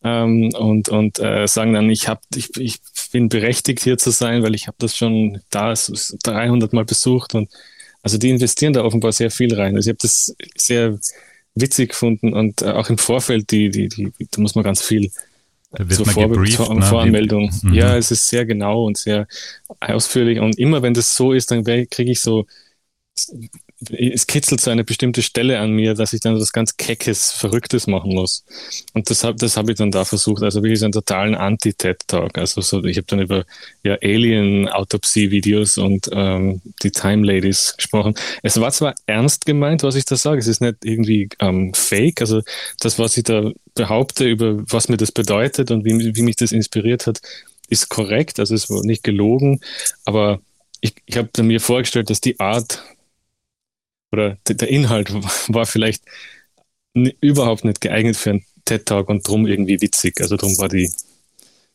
[0.03, 2.79] ähm, und, und äh, sagen dann, ich, hab, ich, ich
[3.13, 6.85] bin berechtigt hier zu sein, weil ich habe das schon da es ist 300 Mal
[6.85, 7.51] besucht und
[8.03, 9.75] also die investieren da offenbar sehr viel rein.
[9.75, 10.99] Also ich habe das sehr
[11.57, 15.11] witzig gefunden und äh, auch im Vorfeld, die, die, die, da muss man ganz viel
[15.73, 16.83] Da wird zur Vorbe- gebrieft, Vor ne?
[16.83, 17.51] Voranmeldung.
[17.63, 17.75] Mhm.
[17.75, 19.27] Ja, es ist sehr genau und sehr
[19.81, 20.39] ausführlich.
[20.39, 22.47] Und immer wenn das so ist, dann kriege ich so,
[23.91, 27.87] es kitzelt so eine bestimmte Stelle an mir, dass ich dann was ganz Keckes, Verrücktes
[27.87, 28.45] machen muss.
[28.95, 30.43] Und das habe das hab ich dann da versucht.
[30.43, 32.39] Also wirklich so einen totalen Anti-TED-Talk.
[32.39, 33.45] Also so, ich habe dann über
[33.83, 38.15] ja, Alien-Autopsie-Videos und ähm, die Time Ladies gesprochen.
[38.43, 42.23] Es war zwar ernst gemeint, was ich da sage, es ist nicht irgendwie ähm, fake.
[42.23, 42.41] Also
[42.81, 46.53] das, was ich da behaupte, über was mir das bedeutet und wie, wie mich das
[46.53, 47.21] inspiriert hat,
[47.69, 48.41] ist korrekt.
[48.41, 49.61] Also es war nicht gelogen.
[50.07, 50.41] Aber
[50.81, 52.83] ich, ich habe mir vorgestellt, dass die Art
[54.13, 55.13] oder der Inhalt
[55.49, 56.03] war vielleicht
[57.21, 60.21] überhaupt nicht geeignet für einen TED-Talk und drum irgendwie witzig.
[60.21, 60.91] Also drum war die,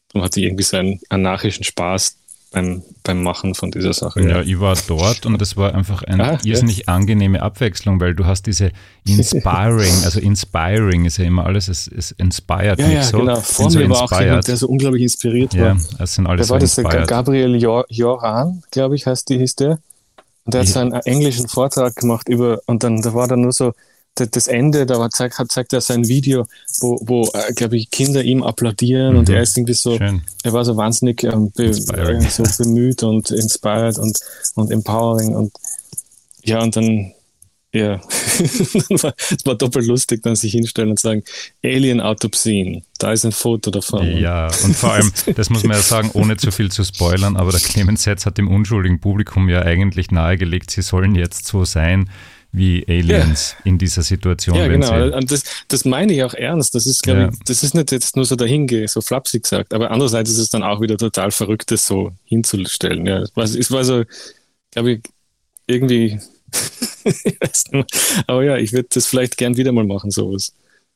[0.10, 2.18] drum hatte ich irgendwie so einen anarchischen Spaß
[2.52, 4.28] beim, beim Machen von dieser Sache.
[4.28, 6.40] Ja, ich war dort und es war einfach eine Ah, ja.
[6.44, 8.72] irrsinnig angenehme Abwechslung, weil du hast diese
[9.08, 13.20] inspiring, also inspiring ist ja immer alles, es, es inspired ja, mich ja so.
[13.20, 13.40] genau.
[13.40, 14.48] Vor so mir war auch jemand, inspired.
[14.50, 15.78] der so unglaublich inspiriert Ja, war.
[16.00, 17.08] es sind alle Da so war das der inspired.
[17.08, 19.80] Gabriel Jo- Joran, glaube ich, heißt die, hieß der.
[20.46, 23.52] Und der hat so einen englischen Vortrag gemacht über, und dann, da war dann nur
[23.52, 23.74] so,
[24.16, 26.46] da- das Ende, da war, zeigt, hat, zeigt er sein Video,
[26.80, 29.36] wo, wo äh, glaube ich, Kinder ihm applaudieren und Mhm.
[29.36, 30.22] er ist irgendwie so, Schön.
[30.44, 34.20] er war so wahnsinnig ähm, be so bemüht und inspired und,
[34.56, 35.54] und empowering und
[36.44, 37.14] ja, und dann,
[37.74, 38.02] ja,
[38.40, 41.24] es war doppelt lustig, dann sich hinstellen und sagen,
[41.64, 44.18] Alien-Autopsien, da ist ein Foto davon.
[44.18, 47.52] Ja, und vor allem, das muss man ja sagen, ohne zu viel zu spoilern, aber
[47.52, 52.10] der Clemens Setz hat dem unschuldigen Publikum ja eigentlich nahegelegt, sie sollen jetzt so sein
[52.54, 54.58] wie Aliens in dieser Situation.
[54.58, 55.16] Ja, genau.
[55.16, 56.76] Und das, das meine ich auch ernst.
[56.76, 57.30] Das ist, glaube Ja.
[57.30, 59.74] ich, das ist nicht jetzt nur so dahinge, so flapsig gesagt.
[59.74, 63.06] Aber andererseits ist es dann auch wieder total verrückt, das so hinzustellen.
[63.06, 64.04] Ja, es war, es war so,
[64.72, 65.02] glaube ich,
[65.68, 66.20] irgendwie,
[68.28, 70.54] aber ja, ich würde das vielleicht gern wieder mal machen, sowas.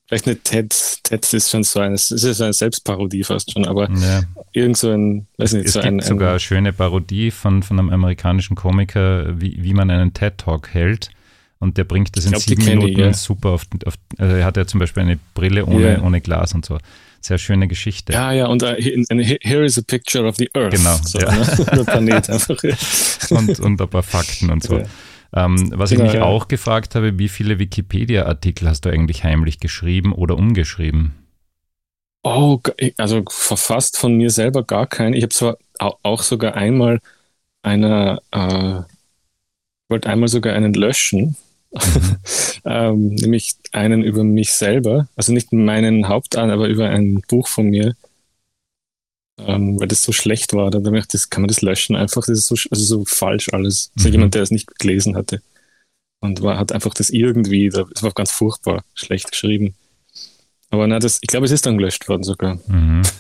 [0.08, 3.90] Vielleicht nicht TED, TED ist schon so ein, es ist eine Selbstparodie fast schon, aber
[3.90, 4.22] ja.
[4.52, 7.64] irgend so ein, weiß nicht, Es so gibt ein, sogar ein eine schöne Parodie von,
[7.64, 11.10] von einem amerikanischen Komiker, wie, wie man einen TED-Talk hält.
[11.58, 13.14] Und der bringt das in glaub, sieben kenn ich, Minuten ja.
[13.14, 16.02] super auf, auf also er hat ja zum Beispiel eine Brille ohne, Ja.
[16.04, 16.78] ohne Glas und so.
[17.22, 18.14] Sehr schöne Geschichte.
[18.14, 20.76] ja, ja, und uh, here is a picture of the Earth.
[20.76, 21.32] Genau, So, ja.
[21.34, 21.84] ne?
[21.86, 22.62] Planet einfach.
[23.32, 24.78] und, und ein paar Fakten und so.
[24.78, 24.86] Ja.
[25.34, 26.22] Ähm, was Genau, ich mich ja.
[26.22, 31.14] auch gefragt habe, wie viele Wikipedia-Artikel hast du eigentlich heimlich geschrieben oder umgeschrieben?
[32.24, 32.60] Oh,
[32.98, 35.14] also verfasst von mir selber gar keinen.
[35.14, 37.00] Ich habe zwar auch sogar einmal
[37.64, 38.84] einer, äh,
[39.90, 41.36] wollte einmal sogar einen löschen,
[41.84, 42.20] mhm.
[42.66, 47.68] ähm, nämlich einen über mich selber, also nicht meinen Hauptan, aber über ein Buch von
[47.68, 47.96] mir,
[49.38, 50.72] ähm, weil das so schlecht war.
[50.72, 53.50] Da dachte ich, das kann man das löschen einfach, das ist so, also so falsch
[53.52, 53.92] alles.
[53.96, 54.12] Mhm.
[54.12, 55.42] jemand, der es nicht gelesen hatte
[56.20, 59.76] und war, hat einfach das irgendwie, das war ganz furchtbar schlecht geschrieben.
[60.70, 62.60] Aber na, das, ich glaube, es ist dann gelöscht worden sogar.
[62.68, 63.04] Mhm.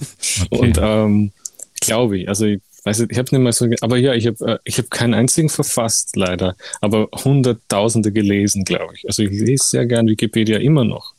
[0.49, 0.67] Okay.
[0.67, 1.31] Und ähm,
[1.79, 4.45] glaube ich, also ich weiß nicht, ich habe nicht mal so, aber ja, ich habe
[4.45, 9.07] äh, ich hab keinen einzigen verfasst, leider, aber hunderttausende gelesen, glaube ich.
[9.07, 11.14] Also ich lese sehr gern Wikipedia immer noch.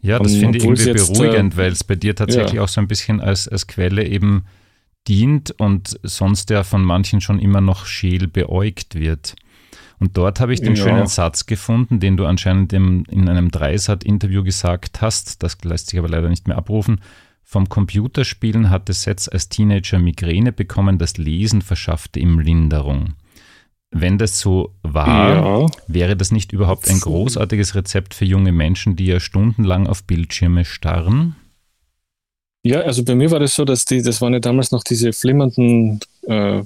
[0.00, 2.62] Ja, das finde ich irgendwie jetzt, beruhigend, äh, weil es bei dir tatsächlich ja.
[2.62, 4.44] auch so ein bisschen als, als Quelle eben
[5.08, 9.36] dient und sonst ja von manchen schon immer noch scheel beäugt wird.
[9.98, 10.82] Und dort habe ich den ja.
[10.82, 15.42] schönen Satz gefunden, den du anscheinend im, in einem Dreisat-Interview gesagt hast.
[15.42, 17.00] Das lässt sich aber leider nicht mehr abrufen.
[17.42, 23.14] Vom Computerspielen hatte Setz als Teenager Migräne bekommen, das Lesen verschaffte ihm Linderung.
[23.90, 25.66] Wenn das so war, ja.
[25.86, 30.64] wäre das nicht überhaupt ein großartiges Rezept für junge Menschen, die ja stundenlang auf Bildschirme
[30.64, 31.36] starren?
[32.64, 35.12] Ja, also bei mir war das so, dass die, das waren ja damals noch diese
[35.12, 36.62] flimmernden äh,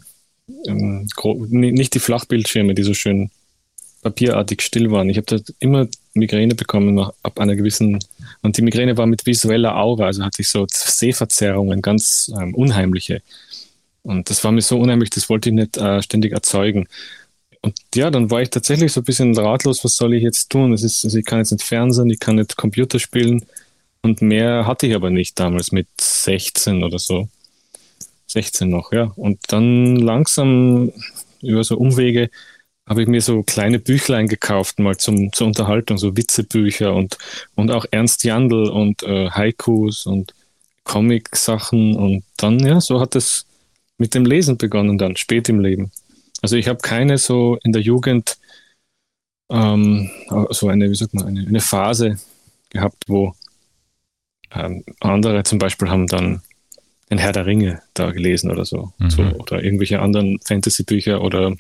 [0.67, 1.09] ähm,
[1.51, 3.31] nicht die Flachbildschirme, die so schön
[4.03, 5.11] papierartig still waren.
[5.11, 7.99] Ich habe da immer Migräne bekommen ab einer gewissen,
[8.43, 13.23] und die Migräne war mit visueller Aura, also hatte ich so Sehverzerrungen, ganz ähm, unheimliche.
[14.03, 16.89] Und das war mir so unheimlich, das wollte ich nicht äh, ständig erzeugen.
[17.63, 20.71] Und ja, dann war ich tatsächlich so ein bisschen ratlos, was soll ich jetzt tun?
[20.73, 23.45] Das ist, also ich kann jetzt nicht Fernsehen, ich kann nicht Computer spielen.
[24.03, 27.29] Und mehr hatte ich aber nicht damals mit 16 oder so.
[28.29, 29.13] 16 noch, ja.
[29.17, 30.93] Und dann langsam
[31.43, 32.31] über so Umwege
[32.89, 37.19] habe ich mir so kleine Büchlein gekauft, mal zum, zur Unterhaltung, so Witzebücher und,
[37.55, 40.35] und auch Ernst Jandl und äh, Haikus und
[40.85, 41.95] Comic-Sachen.
[41.95, 43.47] Und dann, ja, so hat es
[44.01, 45.93] mit dem Lesen begonnen dann, spät im Leben.
[46.41, 48.39] Also ich habe keine so in der Jugend
[49.51, 50.11] ähm,
[50.51, 52.19] so eine, wie sagt man, eine, eine Phase
[52.71, 53.35] gehabt, wo
[54.53, 56.41] ähm, andere zum Beispiel haben dann
[57.11, 58.93] ein Herr der Ringe da gelesen oder so.
[58.99, 59.11] Mhm.
[59.11, 61.55] so oder irgendwelche anderen Fantasy-Bücher oder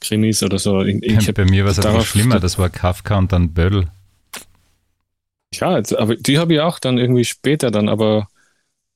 [0.00, 0.82] Krimis oder so.
[0.82, 3.88] Ich, ich Bei mir war es einfach schlimmer, das war Kafka und dann Böll.
[5.54, 8.28] Ja, aber die habe ich auch dann irgendwie später dann, aber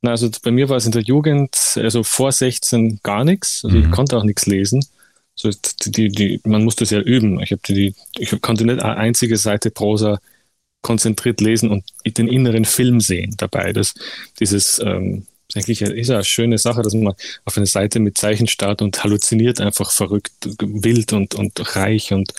[0.02, 3.64] na, also bei mir war es in der Jugend, also vor 16 gar nichts.
[3.64, 3.84] Also mhm.
[3.84, 4.84] ich konnte auch nichts lesen.
[5.34, 5.50] So,
[5.86, 7.40] die, die, man musste es ja üben.
[7.40, 10.18] Ich, die, ich konnte nicht eine einzige Seite Prosa
[10.82, 11.84] konzentriert lesen und
[12.16, 13.72] den inneren Film sehen dabei.
[13.72, 13.94] Das,
[14.38, 18.46] dieses ähm, ist eigentlich ist eine schöne Sache, dass man auf eine Seite mit Zeichen
[18.46, 22.32] startet und halluziniert einfach verrückt, wild und, und reich und,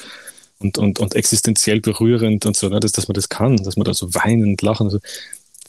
[0.60, 2.80] und, und, und existenziell berührend und so, ne?
[2.80, 4.88] dass, dass man das kann, dass man da so weinend, lachen.
[4.88, 5.00] Also,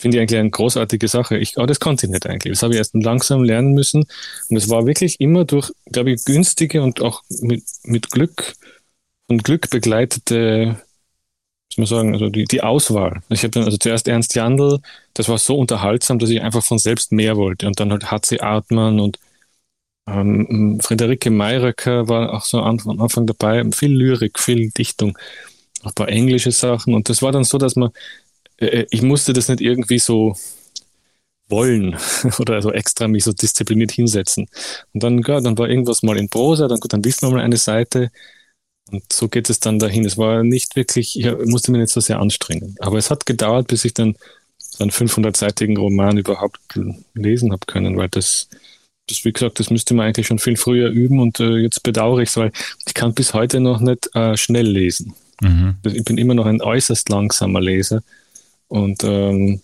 [0.03, 1.39] Finde ich eigentlich eine großartige Sache.
[1.39, 2.53] Ich, aber das konnte ich nicht eigentlich.
[2.53, 4.05] Das habe ich erst langsam lernen müssen.
[4.51, 8.57] Und es war wirklich immer durch, glaube ich, günstige und auch mit, mit Glück
[9.29, 10.77] und Glück begleitete
[11.79, 13.23] muss man sagen, also die, die Auswahl.
[13.29, 14.81] Ich habe dann also zuerst Ernst Jandl,
[15.15, 17.67] das war so unterhaltsam, dass ich einfach von selbst mehr wollte.
[17.67, 18.41] Und dann halt H.C.
[18.41, 19.19] Artmann und
[20.07, 23.65] ähm, Friederike Meirecker war auch so am Anfang dabei.
[23.73, 25.17] Viel Lyrik, viel Dichtung,
[25.83, 26.95] auch ein paar englische Sachen.
[26.95, 27.91] Und das war dann so, dass man,
[28.91, 30.37] ich musste das nicht irgendwie so
[31.49, 31.97] wollen
[32.39, 34.49] oder so extra mich so diszipliniert hinsetzen.
[34.93, 37.57] Und dann, ja, dann war irgendwas mal in Prosa, dann, dann liest man mal eine
[37.59, 38.11] Seite
[38.91, 40.05] und so geht es dann dahin.
[40.05, 42.77] Es war nicht wirklich, ich musste mich nicht so sehr anstrengen.
[42.81, 44.17] Aber es hat gedauert, bis ich dann
[44.59, 46.61] so einen 500-seitigen Roman überhaupt
[47.15, 48.49] lesen habe können, weil das,
[49.09, 52.21] das, wie gesagt, das müsste man eigentlich schon viel früher üben und äh, jetzt bedauere
[52.21, 52.53] ich es, weil
[52.87, 55.15] ich kann bis heute noch nicht äh, schnell lesen.
[55.41, 55.77] Mhm.
[55.85, 58.03] Ich bin immer noch ein äußerst langsamer Leser
[58.73, 59.61] und ähm,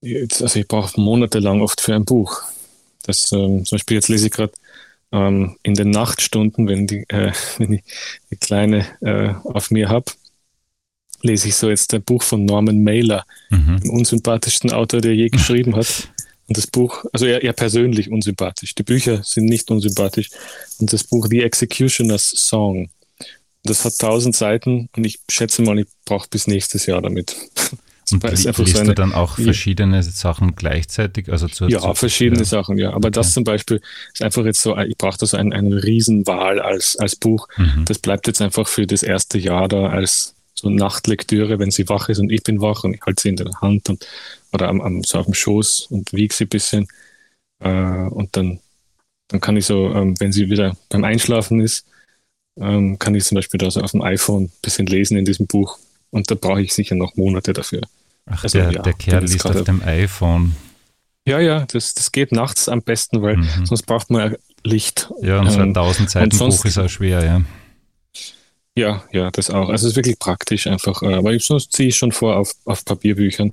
[0.00, 2.42] jetzt, also ich brauche monatelang oft für ein Buch.
[3.04, 4.52] Das, ähm, zum Beispiel jetzt lese ich gerade
[5.12, 7.84] ähm, in den Nachtstunden, wenn, die, äh, wenn ich
[8.28, 10.10] die Kleine äh, auf mir habe,
[11.22, 13.80] lese ich so jetzt ein Buch von Norman Mailer, mhm.
[13.80, 16.08] dem unsympathischsten Autor, der je geschrieben hat.
[16.48, 18.74] Und das Buch, also er, er persönlich unsympathisch.
[18.74, 20.30] Die Bücher sind nicht unsympathisch.
[20.78, 22.90] Und das Buch The Executioner's Song.
[23.64, 27.34] Das hat tausend Seiten und ich schätze mal, ich brauche bis nächstes Jahr damit.
[28.12, 31.30] Und liest so eine, du dann auch verschiedene Sachen gleichzeitig?
[31.30, 32.44] Also zu, ja, zu, verschiedene ja.
[32.44, 32.88] Sachen, ja.
[32.90, 33.12] Aber okay.
[33.12, 33.80] das zum Beispiel
[34.12, 37.48] ist einfach jetzt so, ich brauche da so eine ein Riesenwahl als, als Buch.
[37.56, 37.84] Mhm.
[37.86, 42.08] Das bleibt jetzt einfach für das erste Jahr da als so Nachtlektüre, wenn sie wach
[42.08, 44.06] ist und ich bin wach und ich halte sie in der Hand und,
[44.52, 46.86] oder am, am, so auf dem Schoß und wiege sie ein bisschen.
[47.60, 48.60] Äh, und dann,
[49.28, 51.86] dann kann ich so, ähm, wenn sie wieder beim Einschlafen ist,
[52.60, 55.46] ähm, kann ich zum Beispiel da so auf dem iPhone ein bisschen lesen in diesem
[55.46, 55.78] Buch
[56.10, 57.82] und da brauche ich sicher noch Monate dafür.
[58.26, 60.54] Ach, also, der, ja, der Kerl liest auf dem iPhone.
[61.26, 63.66] Ja, ja, das, das geht nachts am besten, weil mhm.
[63.66, 65.10] sonst braucht man Licht.
[65.22, 67.42] Ja, und so ein 1000 Seiten Buch ist auch schwer, ja.
[68.76, 69.68] Ja, ja, das auch.
[69.68, 71.02] Also es ist wirklich praktisch einfach.
[71.02, 73.52] Äh, aber sonst ziehe ich schon vor auf, auf Papierbüchern.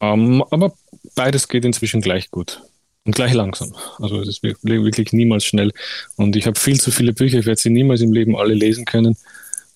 [0.00, 0.72] Um, ähm, aber
[1.14, 2.62] beides geht inzwischen gleich gut
[3.08, 3.74] und gleich langsam.
[3.98, 5.72] Also es ist wirklich niemals schnell.
[6.16, 8.84] Und ich habe viel zu viele Bücher, ich werde sie niemals im Leben alle lesen
[8.84, 9.16] können.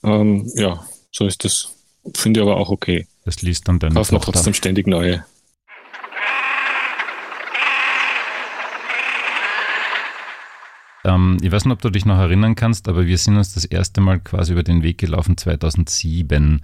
[0.04, 1.74] Ähm, ja, so ist das.
[2.14, 3.06] Finde ich aber auch okay.
[3.24, 4.32] Das liest dann deine Kaufen Tochter.
[4.32, 5.24] trotzdem ständig neue.
[11.04, 13.64] Ähm, ich weiß nicht, ob du dich noch erinnern kannst, aber wir sind uns das
[13.64, 16.62] erste Mal quasi über den Weg gelaufen 2007.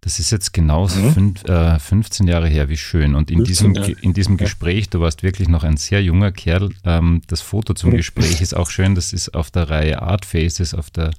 [0.00, 1.12] Das ist jetzt genau mhm.
[1.12, 3.14] fünf, äh, 15 Jahre her, wie schön.
[3.14, 7.22] Und in diesem, in diesem Gespräch, du warst wirklich noch ein sehr junger Kerl, ähm,
[7.26, 7.96] das Foto zum mhm.
[7.96, 11.10] Gespräch ist auch schön, das ist auf der Reihe Art Faces auf der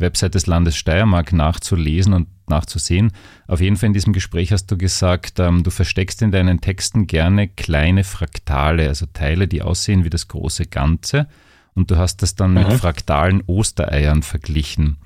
[0.00, 3.12] Website des Landes Steiermark nachzulesen und nachzusehen.
[3.46, 7.06] Auf jeden Fall in diesem Gespräch hast du gesagt, ähm, du versteckst in deinen Texten
[7.06, 11.28] gerne kleine Fraktale, also Teile, die aussehen wie das große Ganze.
[11.74, 12.68] Und du hast das dann Aha.
[12.68, 14.96] mit fraktalen Ostereiern verglichen.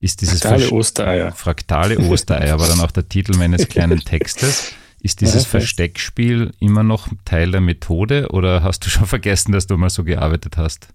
[0.00, 1.32] Ist dieses fraktale Versch Ostereier.
[1.32, 4.72] Fraktale Ostereier war dann auch der Titel meines kleinen Textes.
[5.00, 9.66] Ist dieses ja, Versteckspiel immer noch Teil der Methode oder hast du schon vergessen, dass
[9.66, 10.88] du mal so gearbeitet hast?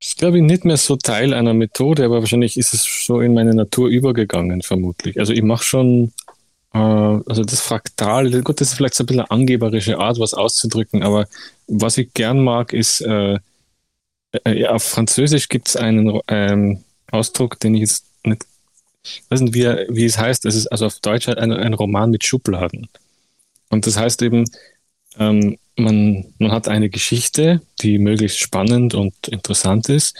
[0.00, 3.20] Das ist, glaube ich, nicht mehr so Teil einer Methode, aber wahrscheinlich ist es so
[3.20, 5.18] in meine Natur übergegangen, vermutlich.
[5.18, 6.12] Also ich mache schon,
[6.74, 10.34] äh, also das Fraktal, gut, das ist vielleicht so ein bisschen eine angeberische Art, was
[10.34, 11.26] auszudrücken, aber
[11.66, 13.38] was ich gern mag, ist, äh,
[14.44, 18.46] äh, auf Französisch gibt es einen ähm, Ausdruck, den ich jetzt nicht,
[19.28, 20.44] weiß nicht, wie, wie es heißt.
[20.44, 22.88] Es ist also auf Deutsch ein, ein Roman mit Schubladen.
[23.68, 24.44] Und das heißt eben,
[25.18, 30.16] ähm, man, man hat eine Geschichte, die möglichst spannend und interessant ist,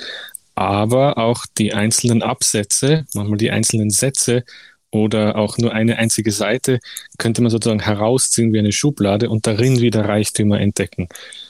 [0.55, 4.45] aber auch die einzelnen Absätze, manchmal die einzelnen Sätze
[4.91, 6.81] oder auch nur eine einzige Seite
[7.19, 11.09] könnte man sozusagen herausziehen wie eine Schublade und darin wieder Reichtümer entdecken.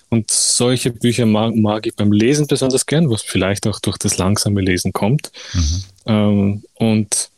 [0.09, 4.19] Und solche Bücher mag, mag, ich beim Lesen besonders gern, was vielleicht auch durch das
[4.19, 5.33] langsame Lesen kommt.
[5.53, 5.85] Mhm.
[6.07, 7.31] Ähm, und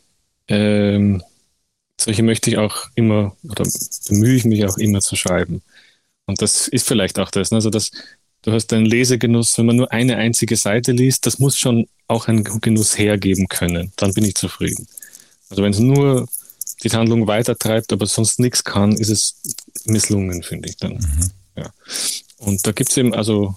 [0.47, 1.23] ähm,
[1.99, 3.65] solche möchte ich auch immer oder
[4.07, 5.61] bemühe ich mich auch immer zu schreiben.
[6.25, 7.51] Und das ist vielleicht auch das.
[7.51, 7.55] Ne?
[7.55, 7.91] Also das,
[8.43, 12.27] du hast einen Lesegenuss, wenn man nur eine einzige Seite liest, das muss schon auch
[12.27, 13.91] einen Genuss hergeben können.
[13.95, 14.87] Dann bin ich zufrieden.
[15.49, 16.27] Also wenn es nur
[16.83, 19.35] die Handlung weitertreibt, aber sonst nichts kann, ist es
[19.85, 20.93] misslungen, finde ich dann.
[20.93, 21.31] Mhm.
[21.57, 21.71] Ja.
[22.39, 23.55] Und da gibt es eben, also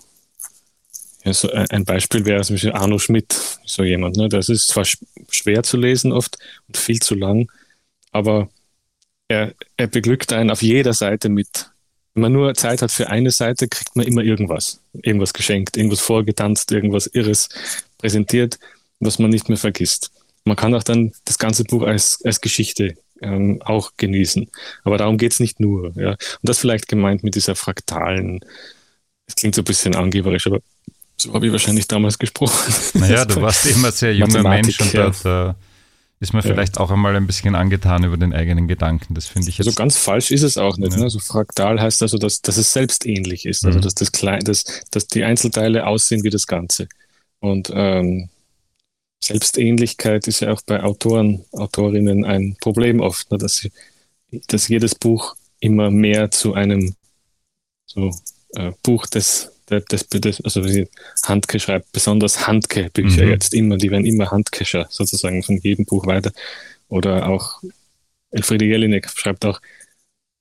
[1.24, 4.16] ja, so ein Beispiel wäre zum Beispiel Arno Schmidt, so jemand.
[4.16, 4.28] Ne?
[4.28, 4.84] Das ist zwar
[5.30, 7.50] schwer zu lesen oft und viel zu lang,
[8.10, 8.48] aber
[9.28, 11.72] er, er beglückt einen auf jeder Seite mit
[12.14, 14.80] wenn man nur Zeit hat für eine Seite, kriegt man immer irgendwas.
[14.92, 17.48] Irgendwas geschenkt, irgendwas vorgetanzt, irgendwas Irres
[17.98, 18.58] präsentiert,
[19.00, 20.10] was man nicht mehr vergisst.
[20.44, 24.50] Man kann auch dann das ganze Buch als, als Geschichte ähm, auch genießen.
[24.84, 25.92] Aber darum geht's nicht nur.
[25.96, 26.10] Ja.
[26.10, 28.40] Und das vielleicht gemeint mit dieser fraktalen,
[29.26, 30.60] es klingt so ein bisschen angeberisch, aber
[31.16, 32.74] so habe ich wahrscheinlich damals gesprochen.
[32.94, 35.10] Naja, du warst immer sehr junger Mensch und ja.
[35.22, 35.56] da,
[36.22, 36.82] ist man vielleicht ja.
[36.82, 39.14] auch einmal ein bisschen angetan über den eigenen Gedanken.
[39.14, 39.78] Das finde ich also jetzt.
[39.78, 40.92] Also ganz falsch ist es auch nicht.
[40.92, 40.98] Ja.
[40.98, 41.04] Ne?
[41.04, 43.66] Also fraktal heißt also, dass, dass es selbstähnlich ist.
[43.66, 43.82] Also mhm.
[43.82, 46.86] dass das klein, dass, dass die Einzelteile aussehen wie das Ganze.
[47.40, 48.28] Und ähm,
[49.22, 53.38] Selbstähnlichkeit ist ja auch bei Autoren, Autorinnen ein Problem oft, ne?
[53.38, 53.72] dass, sie,
[54.48, 56.96] dass jedes Buch immer mehr zu einem
[57.86, 58.10] so,
[58.56, 60.62] äh, Buch des das, das, also
[61.24, 63.30] Handke schreibt, besonders Handke-Bücher mhm.
[63.30, 66.32] jetzt immer, die werden immer Handkescher sozusagen von jedem Buch weiter.
[66.88, 67.62] Oder auch
[68.30, 69.60] Elfriede Jelinek schreibt auch,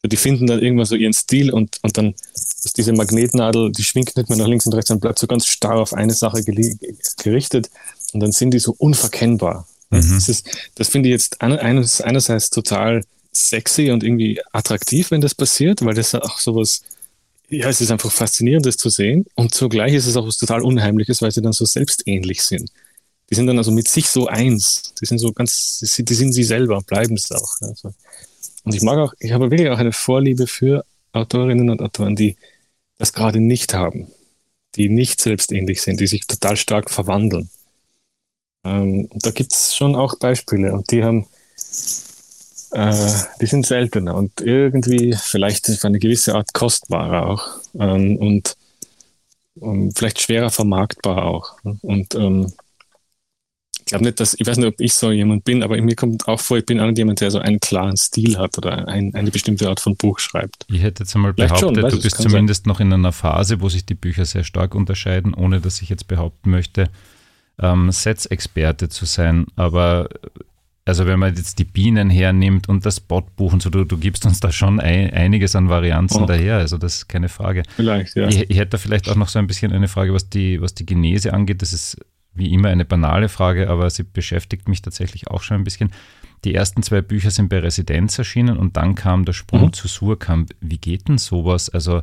[0.03, 4.17] die finden dann irgendwann so ihren Stil und, und dann ist diese Magnetnadel, die schwingt
[4.17, 7.69] nicht mehr nach links und rechts, sondern bleibt so ganz starr auf eine Sache gerichtet
[8.13, 9.67] und dann sind die so unverkennbar.
[9.89, 10.15] Mhm.
[10.15, 15.83] Das, ist, das finde ich jetzt einerseits total sexy und irgendwie attraktiv, wenn das passiert,
[15.83, 16.81] weil das auch sowas
[17.51, 19.25] ja, es ist einfach faszinierend, das zu sehen.
[19.35, 22.71] Und zugleich ist es auch was total Unheimliches, weil sie dann so selbstähnlich sind.
[23.29, 24.93] Die sind dann also mit sich so eins.
[25.01, 27.53] Die sind so ganz, die sind sie selber, bleiben es auch.
[27.61, 27.93] Also.
[28.63, 32.37] Und ich mag auch, ich habe wirklich auch eine Vorliebe für Autorinnen und Autoren, die
[32.97, 34.07] das gerade nicht haben,
[34.75, 37.49] die nicht selbstähnlich sind, die sich total stark verwandeln.
[38.63, 41.27] Ähm, und da gibt es schon auch Beispiele und die haben
[42.71, 47.47] äh, die sind seltener und irgendwie vielleicht auf eine gewisse Art kostbarer auch
[47.77, 48.55] ähm, und
[49.55, 51.57] um, ähm, vielleicht schwerer vermarktbar auch.
[51.81, 52.53] Und ähm,
[53.77, 56.27] ich glaube nicht, dass, ich weiß nicht, ob ich so jemand bin, aber mir kommt
[56.27, 59.31] auch vor, ich bin auch jemand, der so einen klaren Stil hat oder ein, eine
[59.31, 60.65] bestimmte Art von Buch schreibt.
[60.69, 62.69] Ich hätte jetzt einmal behauptet, schon, du bist zumindest sein.
[62.69, 66.07] noch in einer Phase, wo sich die Bücher sehr stark unterscheiden, ohne dass ich jetzt
[66.07, 66.89] behaupten möchte,
[67.59, 69.47] ähm, Sets-Experte zu sein.
[69.55, 70.09] Aber
[70.85, 74.25] also wenn man jetzt die Bienen hernimmt und das Botbuch und so, du, du gibst
[74.25, 76.25] uns da schon ein, einiges an Varianzen oh.
[76.25, 77.63] daher, also das ist keine Frage.
[77.75, 78.27] Vielleicht, ja.
[78.27, 80.85] Ich, ich hätte vielleicht auch noch so ein bisschen eine Frage, was die, was die
[80.85, 81.61] Genese angeht.
[81.61, 81.97] Das ist
[82.33, 85.91] wie immer eine banale Frage, aber sie beschäftigt mich tatsächlich auch schon ein bisschen.
[86.43, 89.73] Die ersten zwei Bücher sind bei Residenz erschienen und dann kam der Sprung mhm.
[89.73, 90.51] zu Surkamp.
[90.61, 91.69] Wie geht denn sowas?
[91.69, 92.01] Also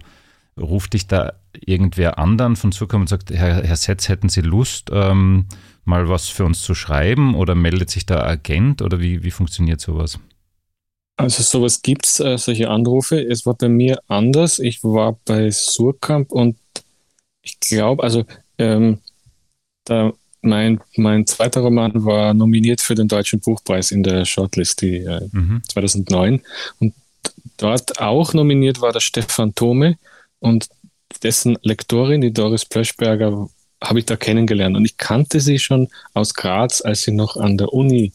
[0.61, 4.91] ruft dich da irgendwer anderen von Surkamp und sagt, Herr, Herr Setz, hätten Sie Lust,
[4.93, 5.47] ähm,
[5.85, 9.81] mal was für uns zu schreiben oder meldet sich da Agent oder wie, wie funktioniert
[9.81, 10.19] sowas?
[11.17, 13.21] Also sowas gibt es, äh, solche Anrufe.
[13.21, 14.61] Es war bei mir anders.
[14.61, 16.57] Ich war bei Surkamp und
[17.43, 18.25] ich glaube, also
[18.59, 19.01] ähm,
[19.85, 24.99] da mein, mein zweiter Roman war nominiert für den Deutschen Buchpreis in der Shortlist die,
[24.99, 25.63] äh, mhm.
[25.69, 26.43] 2009
[26.79, 26.95] und
[27.57, 29.99] dort auch nominiert war der Stefan Thome
[30.41, 30.69] und
[31.23, 33.49] dessen Lektorin, die Doris Plöschberger,
[33.83, 34.77] habe ich da kennengelernt.
[34.77, 38.13] Und ich kannte sie schon aus Graz, als sie noch an der Uni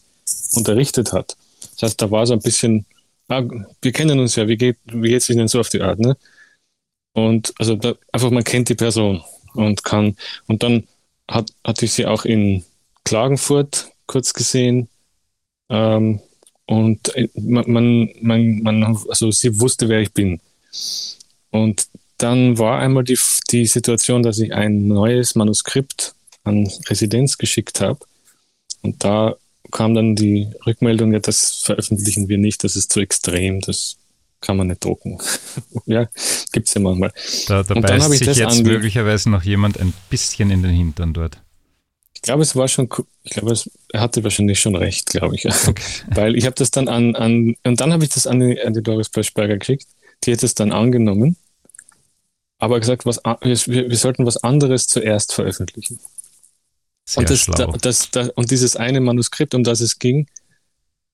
[0.52, 1.36] unterrichtet hat.
[1.72, 2.86] Das heißt, da war so ein bisschen,
[3.28, 3.42] ah,
[3.80, 6.16] wir kennen uns ja, wie geht wie es Ihnen so auf die Art, ne?
[7.12, 9.22] Und also da, einfach, man kennt die Person
[9.54, 10.16] und kann,
[10.46, 10.86] und dann
[11.28, 12.64] hat, hatte ich sie auch in
[13.04, 14.88] Klagenfurt kurz gesehen.
[15.70, 16.20] Ähm,
[16.66, 20.40] und man, man, man, man, also sie wusste, wer ich bin.
[21.50, 21.86] Und
[22.18, 23.18] dann war einmal die,
[23.50, 27.98] die Situation, dass ich ein neues Manuskript an Residenz geschickt habe.
[28.82, 29.36] Und da
[29.70, 33.96] kam dann die Rückmeldung, ja, das veröffentlichen wir nicht, das ist zu extrem, das
[34.40, 35.18] kann man nicht drucken.
[35.86, 36.06] ja,
[36.52, 37.12] gibt es ja manchmal.
[37.48, 41.14] Da, da und dann beißt sich jetzt möglicherweise noch jemand ein bisschen in den Hintern
[41.14, 41.38] dort.
[42.12, 42.88] Ich glaube, es war schon,
[43.22, 43.54] ich glaube,
[43.92, 45.44] er hatte wahrscheinlich schon recht, glaube ich.
[45.66, 45.82] Okay.
[46.08, 48.74] Weil ich habe das dann an, an und dann habe ich das an die, an
[48.74, 49.86] die Doris Plöschberger geschickt.
[50.24, 51.36] Die hat es dann angenommen
[52.58, 56.00] aber gesagt, was, wir, wir sollten was anderes zuerst veröffentlichen.
[57.06, 60.26] Sehr und, das, da, das, da, und dieses eine Manuskript, um das es ging,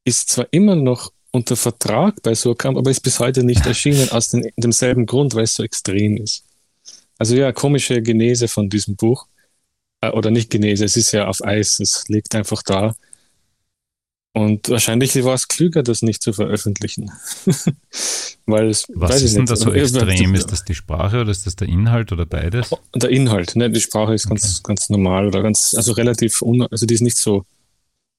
[0.04, 4.30] ist zwar immer noch unter Vertrag bei Surkamp, aber ist bis heute nicht erschienen aus
[4.30, 6.44] den, demselben Grund, weil es so extrem ist.
[7.18, 9.26] Also ja, komische Genese von diesem Buch.
[10.00, 12.94] Äh, oder nicht Genese, es ist ja auf Eis, es liegt einfach da.
[14.32, 17.10] Und wahrscheinlich war es klüger, das nicht zu veröffentlichen.
[18.46, 20.34] Weil es, Was ist denn da so extrem?
[20.34, 22.70] Ist das die Sprache oder ist das der Inhalt oder beides?
[22.94, 23.70] Der Inhalt, ne?
[23.70, 24.68] Die Sprache ist ganz, okay.
[24.68, 27.44] ganz normal oder ganz, also relativ, un, also die ist nicht so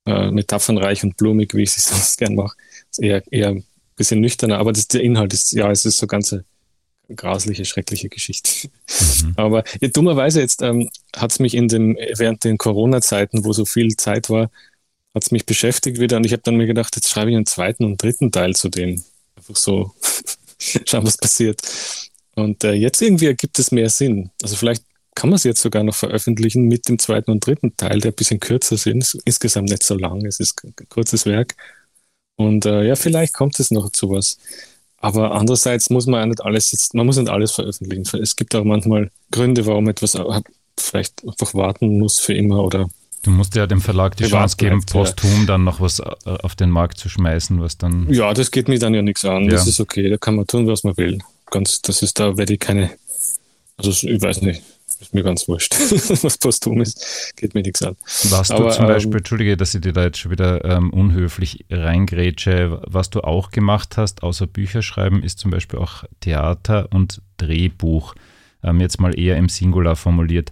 [0.05, 2.55] äh, metaphernreich und blumig, wie ich sie sonst gern mache.
[2.89, 3.63] Ist eher, eher ein
[3.95, 6.43] bisschen nüchterner, aber das, der Inhalt ist, ja, es ist so ganze
[7.15, 8.69] grasliche, schreckliche Geschichte.
[9.23, 9.33] Mhm.
[9.37, 13.65] Aber ja, dummerweise jetzt ähm, hat es mich in dem, während den Corona-Zeiten, wo so
[13.65, 14.49] viel Zeit war,
[15.13, 17.45] hat es mich beschäftigt wieder und ich habe dann mir gedacht, jetzt schreibe ich einen
[17.45, 19.03] zweiten und dritten Teil zu dem.
[19.35, 19.93] Einfach so
[20.57, 21.61] schauen, was passiert.
[22.35, 24.31] Und äh, jetzt irgendwie ergibt es mehr Sinn.
[24.41, 24.83] Also vielleicht
[25.15, 28.15] kann man es jetzt sogar noch veröffentlichen mit dem zweiten und dritten Teil, der ein
[28.15, 29.01] bisschen kürzer sind.
[29.01, 31.55] Ist insgesamt nicht so lang, es ist ein kurzes Werk.
[32.37, 34.37] Und äh, ja, vielleicht kommt es noch zu was.
[34.97, 38.21] Aber andererseits muss man ja nicht alles jetzt, man muss nicht alles veröffentlichen.
[38.21, 40.17] Es gibt auch manchmal Gründe, warum etwas
[40.77, 42.87] vielleicht einfach warten muss für immer oder
[43.23, 46.71] Du musst ja dem Verlag die Chance geben, posthum dann noch was äh, auf den
[46.71, 48.11] Markt zu schmeißen, was dann.
[48.11, 49.43] Ja, das geht mir dann ja nichts an.
[49.45, 49.51] Ja.
[49.51, 51.19] Das ist okay, da kann man tun, was man will.
[51.51, 52.89] Ganz, das ist, da werde ich keine,
[53.77, 54.63] also ich weiß nicht,
[55.01, 55.73] ist mir ganz wurscht,
[56.23, 57.95] was posthum ist, geht mir nichts an.
[58.29, 60.91] Was Aber, du zum Beispiel, ähm, entschuldige, dass ich dir da jetzt schon wieder ähm,
[60.91, 66.87] unhöflich reingrätsche, was du auch gemacht hast, außer Bücher schreiben, ist zum Beispiel auch Theater
[66.91, 68.15] und Drehbuch.
[68.63, 70.51] Ähm, jetzt mal eher im Singular formuliert.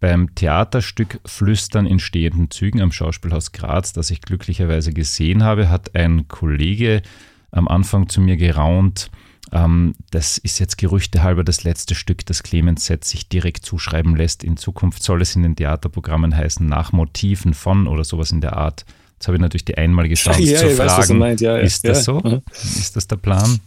[0.00, 5.94] Beim Theaterstück Flüstern in stehenden Zügen am Schauspielhaus Graz, das ich glücklicherweise gesehen habe, hat
[5.94, 7.02] ein Kollege
[7.50, 9.10] am Anfang zu mir geraunt,
[9.52, 14.44] ähm, das ist jetzt gerüchtehalber das letzte Stück, das Clemens Setz sich direkt zuschreiben lässt.
[14.44, 18.56] In Zukunft soll es in den Theaterprogrammen heißen, nach Motiven von oder sowas in der
[18.56, 18.84] Art.
[19.14, 22.20] Jetzt habe ich natürlich die einmalige Chance ja, zu fragen, weiß, ja, ist das so?
[22.20, 22.42] Mhm.
[22.52, 23.60] Ist das der Plan?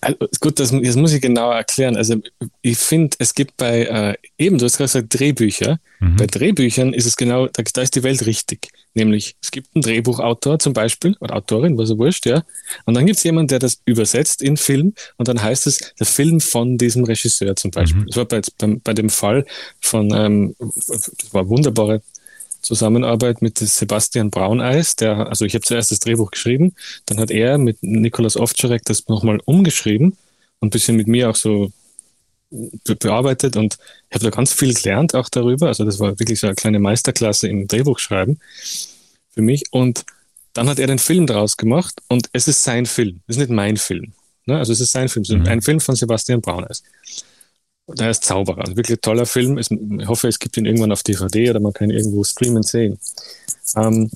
[0.00, 1.96] Also, gut, das, das, muss ich genauer erklären.
[1.96, 2.16] Also
[2.62, 5.80] ich finde, es gibt bei, äh, eben, du hast gerade gesagt, Drehbücher.
[5.98, 6.16] Mhm.
[6.16, 8.68] Bei Drehbüchern ist es genau, da, da, ist die Welt richtig.
[8.94, 12.44] Nämlich, es gibt einen Drehbuchautor zum Beispiel, oder Autorin, was er wurscht, ja.
[12.84, 16.06] Und dann gibt es jemanden, der das übersetzt in Film und dann heißt es der
[16.06, 18.02] Film von diesem Regisseur zum Beispiel.
[18.02, 18.06] Mhm.
[18.06, 19.44] Das war bei, bei, bei dem Fall
[19.80, 22.02] von, ähm, das war wunderbare
[22.64, 26.74] Zusammenarbeit mit Sebastian Brauneis, der, also ich habe zuerst das Drehbuch geschrieben,
[27.06, 30.16] dann hat er mit Nikolaus Ovtcharek das nochmal umgeschrieben
[30.60, 31.70] und ein bisschen mit mir auch so
[33.00, 35.68] bearbeitet und ich habe da ganz viel gelernt auch darüber.
[35.68, 38.38] Also das war wirklich so eine kleine Meisterklasse im Drehbuchschreiben
[39.30, 39.64] für mich.
[39.70, 40.04] Und
[40.52, 43.50] dann hat er den Film daraus gemacht und es ist sein Film, es ist nicht
[43.50, 44.12] mein Film.
[44.46, 44.56] Ne?
[44.56, 45.48] Also es ist sein Film, mhm.
[45.48, 46.82] ein Film von Sebastian Brauneis.
[47.86, 48.62] Der ist Zauberer.
[48.62, 49.58] Also wirklich toller Film.
[49.58, 49.68] Ich
[50.08, 52.98] hoffe, es gibt ihn irgendwann auf DVD oder man kann ihn irgendwo streamen sehen.
[53.76, 54.10] Ähm,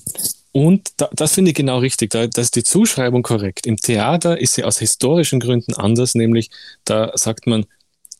[0.51, 2.09] Und da, das finde ich genau richtig.
[2.09, 3.67] Da, da ist die Zuschreibung korrekt.
[3.67, 6.49] Im Theater ist sie aus historischen Gründen anders, nämlich
[6.85, 7.65] da sagt man,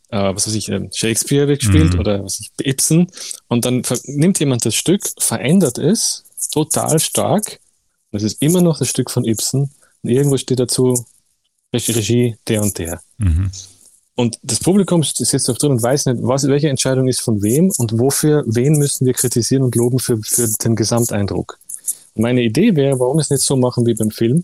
[0.09, 1.99] äh, was weiß ich, ähm, Shakespeare wird gespielt mhm.
[1.99, 3.07] oder was weiß ich, Ibsen.
[3.47, 7.59] Und dann nimmt jemand das Stück, verändert es total stark.
[8.11, 9.71] Das ist immer noch das Stück von Ibsen.
[10.01, 11.05] Und irgendwo steht dazu
[11.73, 13.01] Regie der und der.
[13.17, 13.51] Mhm.
[14.19, 17.71] Und das Publikum sitzt auch drin und weiß nicht, was, welche Entscheidung ist von wem
[17.77, 21.57] und wofür, wen müssen wir kritisieren und loben für, für den Gesamteindruck.
[22.15, 24.43] Meine Idee wäre, warum es nicht so machen wie beim Film.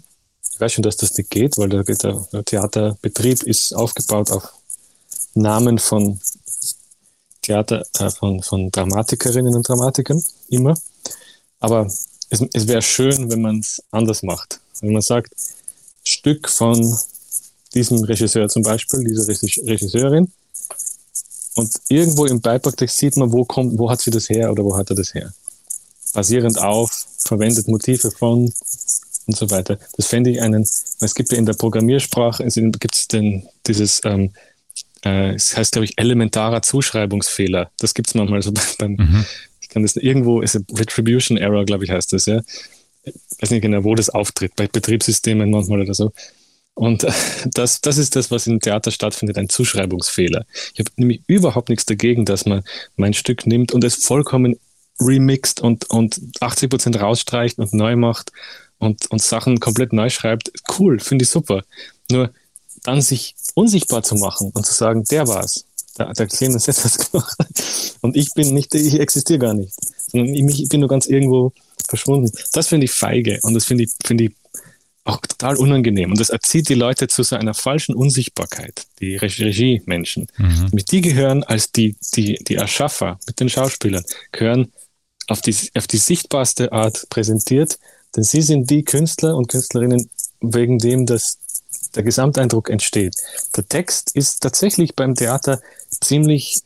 [0.54, 4.54] Ich weiß schon, dass das nicht geht, weil der, der Theaterbetrieb ist aufgebaut auf
[5.34, 6.22] Namen von
[7.42, 10.76] Theater, äh, von, von Dramatikerinnen und Dramatikern, immer.
[11.60, 11.86] Aber
[12.30, 14.62] es, es wäre schön, wenn man es anders macht.
[14.80, 15.34] Wenn man sagt,
[16.06, 16.98] Stück von
[17.76, 20.32] diesem Regisseur zum Beispiel, dieser Regisseurin.
[21.56, 24.76] Und irgendwo im Beipacktext sieht man, wo kommt, wo hat sie das her oder wo
[24.78, 25.34] hat er das her.
[26.14, 28.52] Basierend auf, verwendet Motive von
[29.28, 29.80] und so weiter.
[29.98, 34.02] Das fände ich einen, es gibt ja in der Programmiersprache, also gibt es denn dieses,
[34.04, 34.32] ähm,
[35.04, 37.72] äh, es heißt, glaube ich, elementarer Zuschreibungsfehler.
[37.80, 39.26] Das gibt es manchmal so beim, mhm.
[39.62, 42.42] ich kann das irgendwo, ist ein Retribution Error, glaube ich, heißt das, ja.
[43.04, 46.12] Ich weiß nicht genau, wo das auftritt, bei Betriebssystemen manchmal oder so.
[46.76, 47.08] Und
[47.54, 50.46] das, das ist das, was im Theater stattfindet, ein Zuschreibungsfehler.
[50.74, 52.64] Ich habe nämlich überhaupt nichts dagegen, dass man
[52.98, 54.58] mein Stück nimmt und es vollkommen
[55.00, 58.32] remixt und, und 80 Prozent rausstreicht und neu macht
[58.78, 60.52] und, und Sachen komplett neu schreibt.
[60.78, 61.64] Cool, finde ich super.
[62.12, 62.32] Nur
[62.84, 65.66] dann sich unsichtbar zu machen und zu sagen, der war's.
[65.98, 67.38] Der, der Clemens hat das gemacht.
[68.02, 69.74] Und ich bin nicht, ich existiere gar nicht.
[70.12, 71.54] Sondern ich, ich bin nur ganz irgendwo
[71.88, 72.32] verschwunden.
[72.52, 74.32] Das finde ich feige und das finde ich, finde ich
[75.06, 76.12] auch total unangenehm.
[76.12, 80.28] Und das erzieht die Leute zu so einer falschen Unsichtbarkeit, die Regie-Menschen.
[80.38, 80.70] Mhm.
[80.74, 84.72] Mit die gehören als die, die, die Erschaffer mit den Schauspielern, gehören
[85.28, 87.78] auf die, auf die sichtbarste Art präsentiert,
[88.16, 90.10] denn sie sind die Künstler und Künstlerinnen,
[90.42, 91.38] wegen dem das,
[91.96, 93.16] der Gesamteindruck entsteht.
[93.56, 95.62] Der Text ist tatsächlich beim Theater
[96.02, 96.62] ziemlich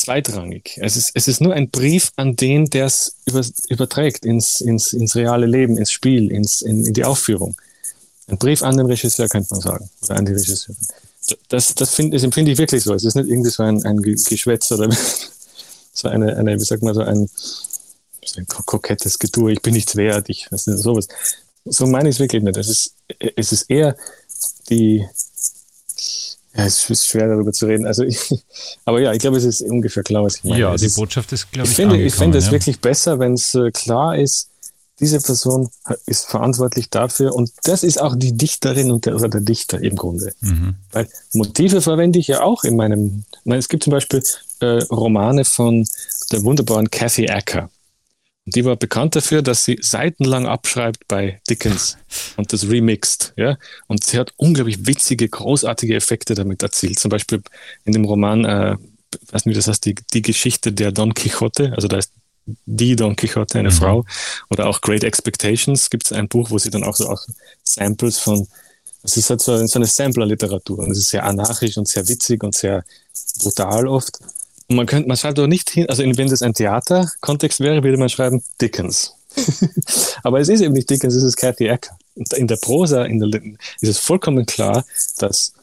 [0.00, 0.78] zweitrangig.
[0.80, 4.92] Es ist, es ist nur ein Brief an den, der es über, überträgt ins, ins,
[4.92, 7.56] ins reale Leben, ins Spiel, ins, in, in die Aufführung.
[8.26, 10.76] Ein Brief an den Regisseur, könnte man sagen, oder an die Regisseurin.
[11.48, 12.94] Das, das, find, das empfinde ich wirklich so.
[12.94, 14.90] Es ist nicht irgendwie so ein, ein Geschwätz oder
[15.92, 17.28] so eine, eine, wie sagt man, so ein,
[18.24, 19.52] so ein kokettes Getue.
[19.52, 21.08] Ich bin nichts wert, ich weiß nicht, sowas.
[21.64, 22.56] So meine ich es wirklich nicht.
[22.56, 22.94] Es ist,
[23.36, 23.96] es ist eher
[24.70, 25.06] die,
[26.54, 27.86] ja, es ist schwer darüber zu reden.
[27.86, 28.18] Also ich,
[28.84, 30.60] aber ja, ich glaube, es ist ungefähr klar, was ich meine.
[30.60, 32.52] Ja, es die ist, Botschaft ist, glaube ich, ich finde, ich finde es ja.
[32.52, 34.48] wirklich besser, wenn es äh, klar ist,
[35.00, 35.70] diese Person
[36.04, 39.96] ist verantwortlich dafür und das ist auch die Dichterin und der, oder der Dichter im
[39.96, 40.34] Grunde.
[40.40, 40.74] Mhm.
[40.92, 44.22] Weil Motive verwende ich ja auch in meinem, es gibt zum Beispiel
[44.60, 45.86] äh, Romane von
[46.32, 47.70] der wunderbaren Kathy Acker.
[48.46, 51.98] Die war bekannt dafür, dass sie seitenlang abschreibt bei Dickens
[52.36, 53.34] und das remixt.
[53.36, 53.58] Ja?
[53.86, 56.98] Und sie hat unglaublich witzige, großartige Effekte damit erzielt.
[56.98, 57.42] Zum Beispiel
[57.84, 58.76] in dem Roman, äh,
[59.30, 61.72] weiß nicht, wie das heißt, die, die Geschichte der Don Quixote.
[61.74, 62.12] Also da ist
[62.66, 63.74] die Don Quixote, eine mhm.
[63.74, 64.04] Frau.
[64.48, 67.24] Oder auch Great Expectations gibt es ein Buch, wo sie dann auch so auch
[67.62, 68.48] Samples von,
[69.02, 70.78] es ist halt so, so eine Sampler-Literatur.
[70.78, 72.84] Und es ist sehr anarchisch und sehr witzig und sehr
[73.42, 74.18] brutal oft.
[74.70, 77.98] Und man könnte, man schreibt doch nicht hin, also wenn das ein Theaterkontext wäre, würde
[77.98, 79.14] man schreiben Dickens.
[80.22, 81.98] Aber es ist eben nicht Dickens, es ist Cathy Ecker.
[82.36, 83.42] In der Prosa in der,
[83.80, 84.84] ist es vollkommen klar,
[85.18, 85.54] dass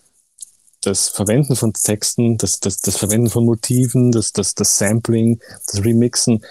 [0.82, 5.40] das Verwenden von Texten, das, das, das Verwenden von Motiven, das, das, das Sampling,
[5.72, 6.44] das Remixen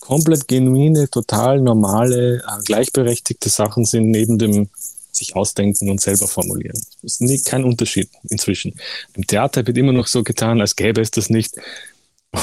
[0.00, 4.70] komplett genuine, total normale, äh, gleichberechtigte Sachen sind neben dem
[5.16, 6.80] sich ausdenken und selber formulieren.
[7.02, 8.78] Das ist nie, kein Unterschied inzwischen.
[9.14, 11.54] Im Theater wird immer noch so getan, als gäbe es das nicht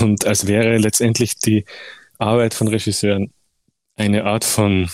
[0.02, 1.66] und als wäre letztendlich die
[2.18, 3.32] Arbeit von Regisseuren
[3.96, 4.90] eine Art von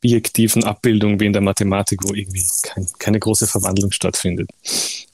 [0.00, 4.50] bijektiven Abbildung wie in der Mathematik, wo irgendwie kein, keine große Verwandlung stattfindet.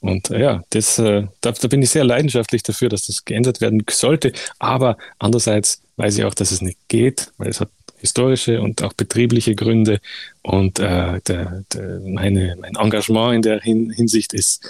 [0.01, 3.61] Und äh, ja, das, äh, da, da, bin ich sehr leidenschaftlich dafür, dass das geändert
[3.61, 4.33] werden sollte.
[4.59, 8.93] Aber andererseits weiß ich auch, dass es nicht geht, weil es hat historische und auch
[8.93, 10.01] betriebliche Gründe.
[10.43, 14.67] Und äh, der, der, meine, mein Engagement in der Hin Hinsicht ist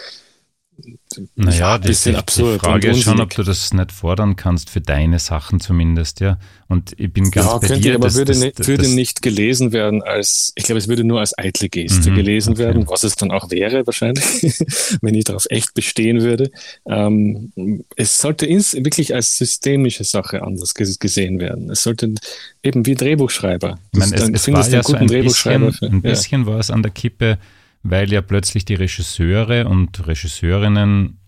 [1.35, 2.57] naja, ein bisschen die, absurd.
[2.57, 6.39] Die Frage ist schon, ob du das nicht fordern kannst für deine Sachen zumindest, ja.
[6.69, 7.95] Und ich bin ganz ja, bei könnte, dir.
[7.95, 11.03] aber das, würde, das, nicht, würde das, nicht gelesen werden als, ich glaube, es würde
[11.03, 12.65] nur als eitle Geste mhm, gelesen okay.
[12.65, 14.25] werden, was es dann auch wäre wahrscheinlich,
[15.01, 16.51] wenn ich darauf echt bestehen würde.
[16.87, 17.53] Ähm,
[17.97, 21.71] es sollte ins, wirklich als systemische Sache anders gesehen werden.
[21.71, 22.15] Es sollte
[22.63, 23.79] eben wie Drehbuchschreiber.
[23.93, 26.47] Ich meine, es, es war ja so ein bisschen, ein bisschen ja.
[26.47, 27.39] war es an der Kippe,
[27.91, 31.19] weil ja plötzlich die Regisseure und Regisseurinnen,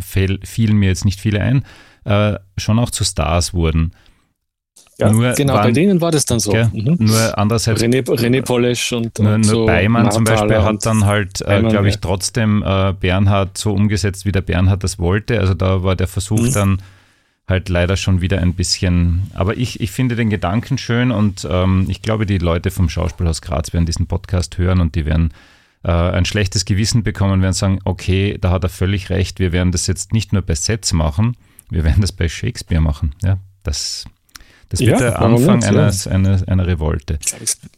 [0.00, 1.64] fielen mir jetzt nicht viele ein,
[2.04, 3.92] äh, schon auch zu Stars wurden.
[4.98, 6.52] Ja, nur genau, waren, bei denen war das dann so.
[6.52, 6.96] Gell, mhm.
[6.98, 7.82] Nur andererseits.
[7.82, 11.62] René, René Polesch und, nur, und nur so Beimann zum Beispiel hat dann halt, äh,
[11.62, 15.40] glaube ich, trotzdem äh, Bernhard so umgesetzt, wie der Bernhard das wollte.
[15.40, 16.52] Also da war der Versuch mhm.
[16.52, 16.82] dann
[17.48, 19.30] halt leider schon wieder ein bisschen.
[19.34, 23.42] Aber ich, ich finde den Gedanken schön und ähm, ich glaube, die Leute vom Schauspielhaus
[23.42, 25.32] Graz werden diesen Podcast hören und die werden
[25.84, 29.72] äh, ein schlechtes Gewissen bekommen, werden sagen, okay, da hat er völlig recht, wir werden
[29.72, 31.36] das jetzt nicht nur bei Sets machen,
[31.70, 33.14] wir werden das bei Shakespeare machen.
[33.22, 34.04] Ja, das,
[34.68, 36.12] das wird ja, der Anfang nicht, eines, ja.
[36.12, 37.18] einer, einer Revolte.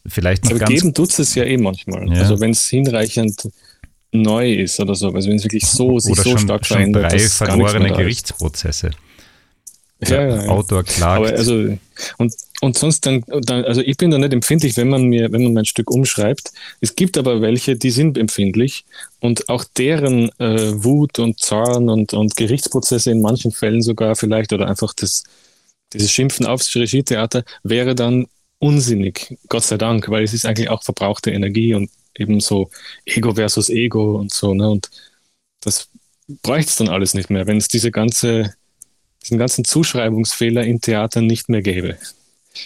[0.05, 2.07] Vielleicht noch Aber ganz geben tut es ja eh manchmal.
[2.09, 2.21] Ja.
[2.21, 3.49] Also wenn es hinreichend
[4.11, 7.11] neu ist oder so, also wenn es wirklich so sich so schon, stark schon verändert,
[7.11, 8.91] drei verlorene Gerichtsprozesse.
[10.09, 11.17] Ja, ja, Autor klagt.
[11.17, 11.77] Aber also,
[12.17, 15.43] und, und sonst dann, dann, also ich bin da nicht empfindlich, wenn man mir, wenn
[15.43, 16.51] man mein Stück umschreibt.
[16.81, 18.85] Es gibt aber welche, die sind empfindlich
[19.19, 24.53] und auch deren äh, Wut und Zorn und, und Gerichtsprozesse in manchen Fällen sogar vielleicht
[24.53, 25.23] oder einfach das,
[25.93, 28.27] dieses Schimpfen aufs Regietheater wäre dann
[28.59, 32.69] unsinnig, Gott sei Dank, weil es ist eigentlich auch verbrauchte Energie und eben so
[33.05, 34.69] Ego versus Ego und so, ne?
[34.69, 34.89] Und
[35.61, 35.89] das
[36.41, 38.53] bräuchte es dann alles nicht mehr, wenn es diese ganze
[39.25, 41.97] diesen ganzen Zuschreibungsfehler in Theatern nicht mehr gäbe.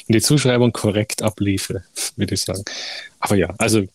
[0.07, 1.83] Und die Zuschreibung korrekt abliefe,
[2.15, 2.63] würde ich sagen.
[3.19, 3.85] Aber ja, also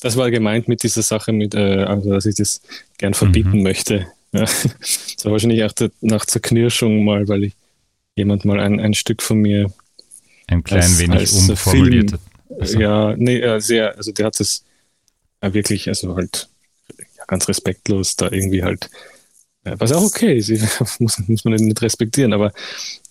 [0.00, 2.62] das war gemeint mit dieser Sache, mit, äh, also dass ich das
[2.98, 3.62] gern verbieten mhm.
[3.62, 4.06] möchte.
[4.32, 4.40] Ja.
[4.42, 7.52] Das war wahrscheinlich auch nach Zerknirschung mal, weil ich
[8.16, 9.70] jemand mal ein, ein Stück von mir
[10.46, 12.20] ein klein als, wenig als umformuliert hat.
[12.58, 12.80] Also.
[12.80, 14.64] Ja, nee, sehr, also der hat es
[15.40, 16.48] wirklich, also halt
[16.98, 18.90] ja, ganz respektlos da irgendwie halt
[19.64, 20.50] was auch okay ist,
[21.00, 22.52] muss, muss man nicht respektieren, aber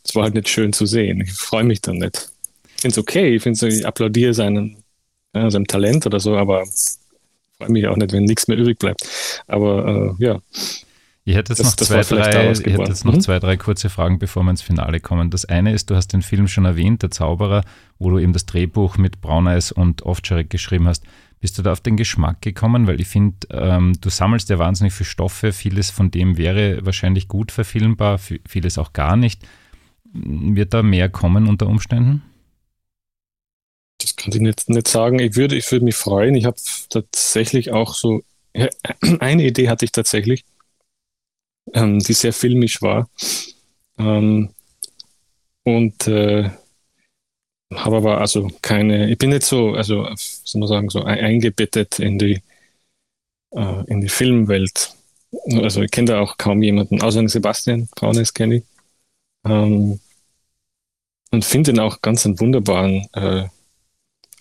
[0.04, 1.22] es war halt nicht schön zu sehen.
[1.22, 2.30] Ich freue mich dann nicht.
[2.76, 4.78] Ich finde es okay, ich, find's, ich applaudiere seinen,
[5.34, 6.66] ja, seinem Talent oder so, aber
[7.62, 9.02] freue mich auch nicht, wenn nichts mehr übrig bleibt.
[9.48, 10.40] Aber äh, ja.
[11.24, 13.22] Ich hätte jetzt, das, noch, zwei, drei, ich hätte jetzt noch mhm.
[13.22, 15.30] zwei, drei kurze Fragen, bevor wir ins Finale kommen.
[15.30, 17.64] Das eine ist, du hast den Film schon erwähnt, Der Zauberer,
[18.00, 21.04] wo du eben das Drehbuch mit Brauneis und Ovtcharek geschrieben hast.
[21.42, 22.86] Bist du da auf den Geschmack gekommen?
[22.86, 25.52] Weil ich finde, ähm, du sammelst ja wahnsinnig viele Stoffe.
[25.52, 29.42] Vieles von dem wäre wahrscheinlich gut verfilmbar, vieles auch gar nicht.
[30.14, 32.22] Wird da mehr kommen unter Umständen?
[33.98, 35.20] Das kann ich nicht, nicht sagen.
[35.20, 36.36] Ich würde, ich würde mich freuen.
[36.36, 36.58] Ich habe
[36.90, 38.22] tatsächlich auch so,
[39.20, 40.46] eine Idee hatte ich tatsächlich,
[41.74, 43.10] ähm, die sehr filmisch war.
[43.98, 44.50] Ähm,
[45.64, 46.52] und äh,
[47.74, 52.20] habe aber also keine, ich bin nicht so, also soll man sagen, so eingebettet in
[52.20, 52.42] die,
[53.52, 54.96] äh, in die Filmwelt.
[55.54, 58.64] Also ich kenne da auch kaum jemanden, außer Sebastian Braunes kenne ich.
[59.46, 60.00] Ähm,
[61.32, 63.48] und finde ihn auch ganz einen wunderbaren äh,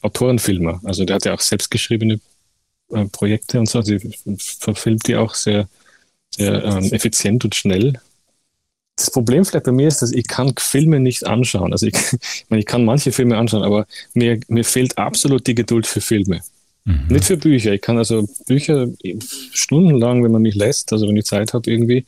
[0.02, 0.80] Autorenfilmer.
[0.84, 2.20] Also der hat ja auch selbstgeschriebene
[2.90, 3.96] äh, Projekte und so, also
[4.38, 5.68] verfilmt die auch sehr,
[6.34, 8.00] sehr ähm, effizient und schnell
[9.00, 11.72] das Problem vielleicht bei mir ist, dass ich kann Filme nicht anschauen.
[11.72, 15.54] Also ich, ich, meine, ich kann manche Filme anschauen, aber mir, mir fehlt absolut die
[15.54, 16.40] Geduld für Filme.
[16.84, 17.06] Mhm.
[17.08, 17.72] Nicht für Bücher.
[17.72, 18.88] Ich kann also Bücher
[19.52, 22.06] stundenlang, wenn man mich lässt, also wenn ich Zeit habe irgendwie.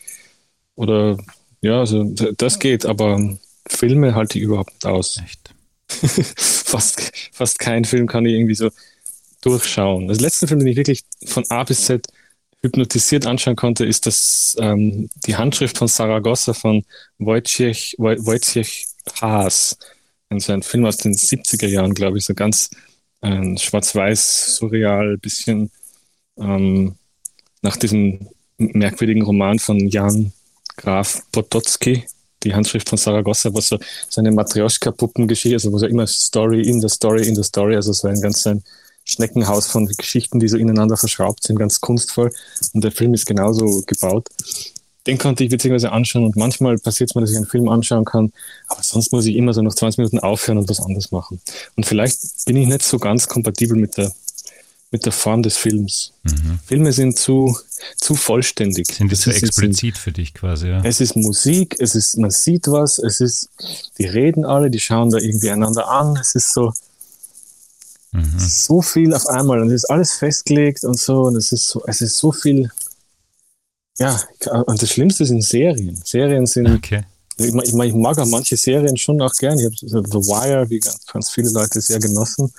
[0.75, 1.19] Oder
[1.61, 5.21] ja, also das geht, aber Filme halte ich überhaupt nicht aus.
[5.25, 5.55] Echt?
[6.39, 8.71] fast, fast kein Film kann ich irgendwie so
[9.43, 10.09] durchschauen.
[10.09, 12.07] Das letzte Film, den ich wirklich von A bis Z
[12.63, 16.85] hypnotisiert anschauen konnte, ist das ähm, die Handschrift von Saragossa von
[17.19, 18.87] Wojciech, Wojciech
[19.21, 19.77] Haas.
[20.29, 22.71] Also ein Film aus den 70er Jahren, glaube ich, so ganz
[23.21, 25.71] äh, schwarz-weiß, surreal, bisschen
[26.39, 26.95] ähm,
[27.63, 30.33] nach diesem merkwürdigen Roman von Jan
[30.77, 32.05] Graf Potocki,
[32.43, 36.81] die Handschrift von Saragossa, was so, so eine Matrioschka-Puppengeschichte, also wo so immer Story in
[36.81, 38.63] the Story in the Story, also so ein ganz ein
[39.13, 42.31] Schneckenhaus von Geschichten, die so ineinander verschraubt sind, ganz kunstvoll.
[42.73, 44.29] Und der Film ist genauso gebaut.
[45.07, 48.05] Den konnte ich beziehungsweise anschauen und manchmal passiert es mir, dass ich einen Film anschauen
[48.05, 48.33] kann,
[48.69, 51.41] aber sonst muss ich immer so nach 20 Minuten aufhören und was anderes machen.
[51.77, 54.13] Und vielleicht bin ich nicht so ganz kompatibel mit der,
[54.93, 56.13] mit der Form des Films.
[56.23, 56.61] Mhm.
[56.65, 57.59] Filme sind zu,
[57.97, 58.93] zu vollständig.
[58.93, 60.83] Sind zu explizit für dich quasi, ja?
[60.85, 63.49] Es ist Musik, es ist, man sieht was, es ist,
[63.99, 66.73] die reden alle, die schauen da irgendwie einander an, es ist so,
[68.13, 68.39] Mhm.
[68.39, 71.83] So viel auf einmal und es ist alles festgelegt und so und es ist so,
[71.87, 72.71] es ist so viel.
[73.99, 74.21] Ja,
[74.67, 76.01] und das Schlimmste sind Serien.
[76.05, 76.69] Serien sind.
[76.69, 77.05] Okay.
[77.39, 79.59] Ich, ich, ich mag auch manche Serien schon auch gern.
[79.59, 82.53] Ich habe The Wire, wie ganz, ganz viele Leute sehr genossen.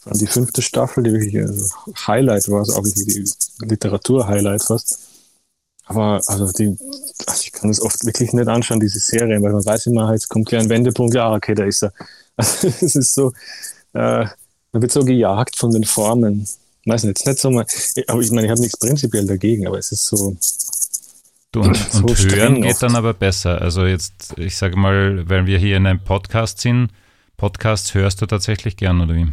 [0.00, 1.68] Vor allem die fünfte Staffel, die wirklich also
[2.06, 3.24] Highlight war, also auch die
[3.60, 4.98] Literatur-Highlight fast.
[5.86, 6.76] Aber also die,
[7.26, 10.28] also ich kann es oft wirklich nicht anschauen, diese Serien, weil man weiß immer, jetzt
[10.28, 11.92] kommt gleich ein Wendepunkt, ja, okay, da ist er.
[12.36, 13.32] Also es ist so,
[13.92, 14.26] äh,
[14.74, 16.46] man wird so gejagt von den Formen.
[16.84, 17.64] Weiß nicht, nicht so mal,
[18.08, 20.36] aber ich meine, ich habe nichts prinzipiell dagegen, aber es ist so.
[21.52, 22.82] Du, und, so und hören geht oft.
[22.82, 23.62] dann aber besser.
[23.62, 26.90] Also jetzt, ich sage mal, wenn wir hier in einem Podcast sind,
[27.36, 29.28] Podcasts hörst du tatsächlich gern, oder wie?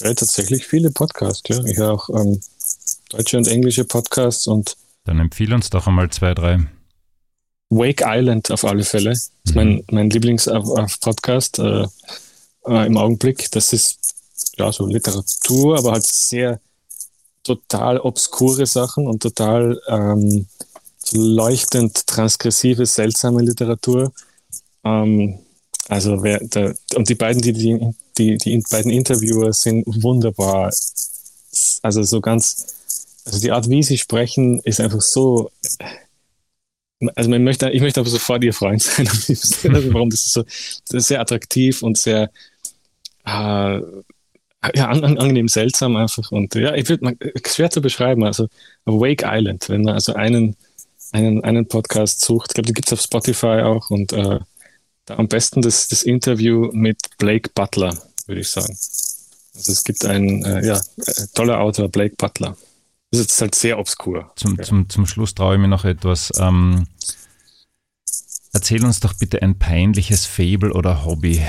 [0.00, 1.62] Ja, tatsächlich viele Podcasts, ja.
[1.64, 2.40] Ich höre auch ähm,
[3.10, 4.76] deutsche und englische Podcasts und.
[5.04, 6.66] Dann empfehle uns doch einmal zwei, drei.
[7.68, 9.10] Wake Island auf alle Fälle.
[9.10, 9.84] Das ist mein, mhm.
[9.90, 11.84] mein Lieblings-Podcast äh,
[12.66, 13.50] äh, im Augenblick.
[13.50, 14.17] Das ist
[14.56, 16.60] ja so Literatur, aber halt sehr
[17.42, 20.46] total obskure Sachen und total ähm,
[21.12, 24.12] leuchtend transgressive, seltsame Literatur.
[24.84, 25.38] Ähm,
[25.88, 27.78] also wer, der, und die beiden, die, die,
[28.18, 30.70] die, die beiden Interviewer sind wunderbar.
[31.82, 32.74] Also so ganz,
[33.24, 35.50] also die Art, wie sie sprechen, ist einfach so.
[37.14, 39.08] Also man möchte, ich möchte aber sofort ihr Freund sein.
[39.28, 42.30] also warum das ist so das ist sehr attraktiv und sehr
[43.24, 43.80] äh,
[44.74, 46.30] ja, an, an, angenehm seltsam einfach.
[46.32, 48.24] Und ja, ich würde schwer zu beschreiben.
[48.24, 48.48] Also
[48.84, 50.56] Wake Island, wenn man also einen,
[51.12, 54.40] einen, einen Podcast sucht, ich glaube, die gibt es auf Spotify auch und äh,
[55.08, 57.96] am besten das, das Interview mit Blake Butler,
[58.26, 58.76] würde ich sagen.
[59.54, 62.56] Also es gibt einen äh, ja, äh, toller Autor, Blake Butler.
[63.10, 64.30] Das ist halt sehr obskur.
[64.36, 64.64] Zum, ja.
[64.64, 66.30] zum, zum Schluss traue ich mir noch etwas.
[66.38, 66.86] Ähm,
[68.52, 71.42] erzähl uns doch bitte ein peinliches Fable oder Hobby,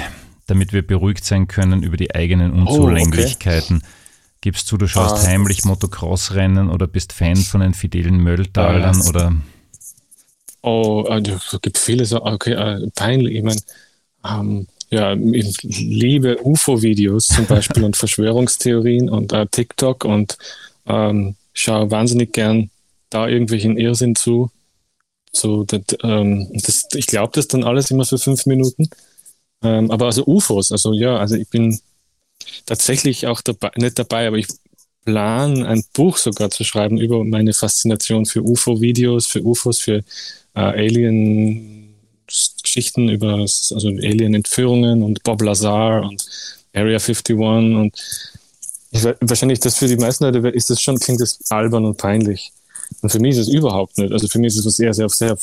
[0.49, 3.77] damit wir beruhigt sein können über die eigenen Unzulänglichkeiten.
[3.77, 3.93] Oh, okay.
[4.41, 5.27] Gibst du, du schaust ah.
[5.27, 9.35] heimlich Motocross-Rennen oder bist Fan von den fidelen Mölltalern ah, oder
[10.61, 13.35] Oh, es gibt viele so, okay, äh, peinlich.
[13.35, 13.61] Ich meine,
[14.25, 20.37] ähm, ja, ich liebe UFO-Videos zum Beispiel und Verschwörungstheorien und äh, TikTok und
[20.85, 22.69] ähm, schaue wahnsinnig gern
[23.09, 24.51] da irgendwelchen Irrsinn zu.
[25.31, 28.89] So, das, ähm, das, ich glaube das dann alles immer für fünf Minuten.
[29.61, 31.77] Ähm, aber also UFOs, also ja, also ich bin
[32.65, 34.47] tatsächlich auch dabei, nicht dabei, aber ich
[35.05, 39.97] plane ein Buch sogar zu schreiben über meine Faszination für UFO-Videos, für UFOs, für
[40.55, 46.25] äh, Alien-Geschichten über also Alien-Entführungen und Bob Lazar und
[46.73, 47.91] Area 51 und
[48.91, 52.51] ich, wahrscheinlich das für die meisten Leute ist das schon, klingt das albern und peinlich.
[53.01, 54.11] Und für mich ist es überhaupt nicht.
[54.11, 55.37] Also für mich ist es was sehr, sehr, sehr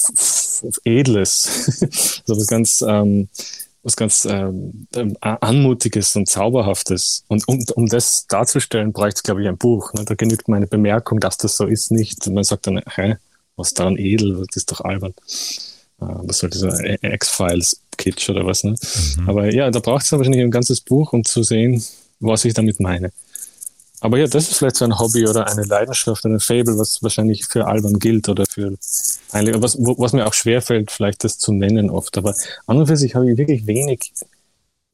[0.85, 1.81] Edles.
[2.27, 3.29] also was ganz, ähm,
[3.87, 4.87] was ganz ähm,
[5.21, 7.23] Anmutiges und Zauberhaftes.
[7.29, 9.95] Und um, um das darzustellen, bräuchte es, glaube ich, ein Buch.
[9.95, 10.05] Ne?
[10.05, 12.27] Da genügt meine Bemerkung, dass das so ist, nicht.
[12.27, 13.15] Und man sagt dann, hä,
[13.55, 15.15] was daran edel, das ist doch albern.
[15.99, 18.75] Was soll dieser X-Files-Kitsch oder was, ne?
[19.19, 19.29] Mhm.
[19.29, 21.83] Aber ja, da braucht es wahrscheinlich ein ganzes Buch, um zu sehen,
[22.19, 23.13] was ich damit meine.
[24.07, 27.47] Aber ja, das ist vielleicht so ein Hobby oder eine Leidenschaft, eine Fable, was wahrscheinlich
[27.47, 28.71] für albern gilt oder für
[29.33, 32.17] was, was mir auch schwerfällt, vielleicht das zu nennen oft.
[32.17, 32.33] Aber
[32.67, 34.13] an und für sich habe ich wirklich wenig,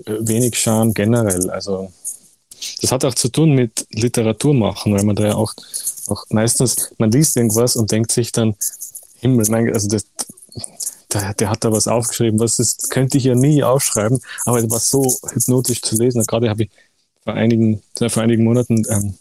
[0.07, 1.51] äh, wenig Charme generell.
[1.51, 1.93] Also
[2.81, 5.55] das hat auch zu tun mit Literatur machen, weil man da ja auch
[6.09, 8.57] auch meistens, man liest irgendwas und denkt sich dann,
[9.21, 10.07] Himmel, mein, also das,
[11.13, 14.71] der, der, hat da was aufgeschrieben, was das könnte ich ja nie aufschreiben, aber es
[14.71, 16.21] war so hypnotisch zu lesen.
[16.21, 16.71] Und gerade habe ich
[17.25, 19.14] vor einigen, vor einigen Monaten ähm,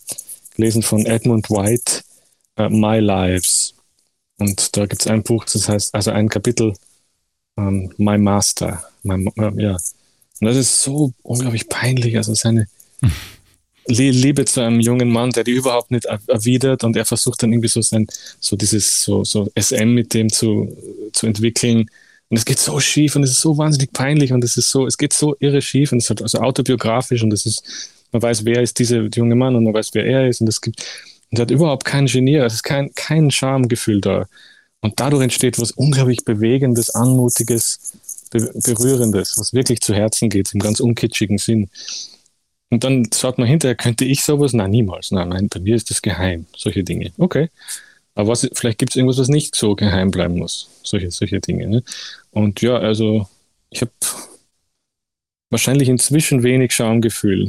[0.56, 2.04] gelesen von Edmund White,
[2.60, 3.74] uh, My Lives.
[4.38, 6.74] Und da gibt es ein Buch, das heißt, also ein Kapitel,
[7.58, 8.84] ähm, My Master.
[9.04, 9.74] My, äh, ja.
[9.74, 12.18] Und das ist so unglaublich peinlich.
[12.18, 12.68] Also seine,
[13.88, 17.68] Liebe zu einem jungen Mann, der die überhaupt nicht erwidert und er versucht dann irgendwie
[17.68, 18.08] so sein,
[18.40, 20.76] so dieses, so, so SM mit dem zu,
[21.14, 21.90] zu entwickeln.
[22.32, 24.88] Und es geht so schief und es ist so wahnsinnig peinlich und es ist so,
[24.88, 27.62] es geht so irre schief und es ist also autobiografisch und es ist,
[28.14, 30.62] man weiß, wer ist dieser junge Mann und man weiß, wer er ist und es
[30.62, 30.82] gibt,
[31.30, 34.28] und er hat überhaupt kein Genier, es ist kein, kein Schamgefühl da.
[34.80, 37.98] Und dadurch entsteht was unglaublich Bewegendes, Anmutiges,
[38.32, 41.70] Berührendes, was wirklich zu Herzen geht, im ganz unkitschigen Sinn.
[42.70, 44.54] Und dann sagt man hinterher, könnte ich sowas?
[44.54, 45.12] Nein, niemals.
[45.12, 46.46] Nein, nein, bei mir ist das geheim.
[46.56, 47.12] Solche Dinge.
[47.18, 47.50] Okay.
[48.16, 50.70] Aber was, vielleicht gibt es irgendwas, was nicht so geheim bleiben muss.
[50.84, 51.68] Solche, solche Dinge.
[51.68, 51.84] Ne?
[52.32, 53.28] Und ja, also
[53.70, 53.92] ich habe
[55.50, 57.48] wahrscheinlich inzwischen wenig Schamgefühl.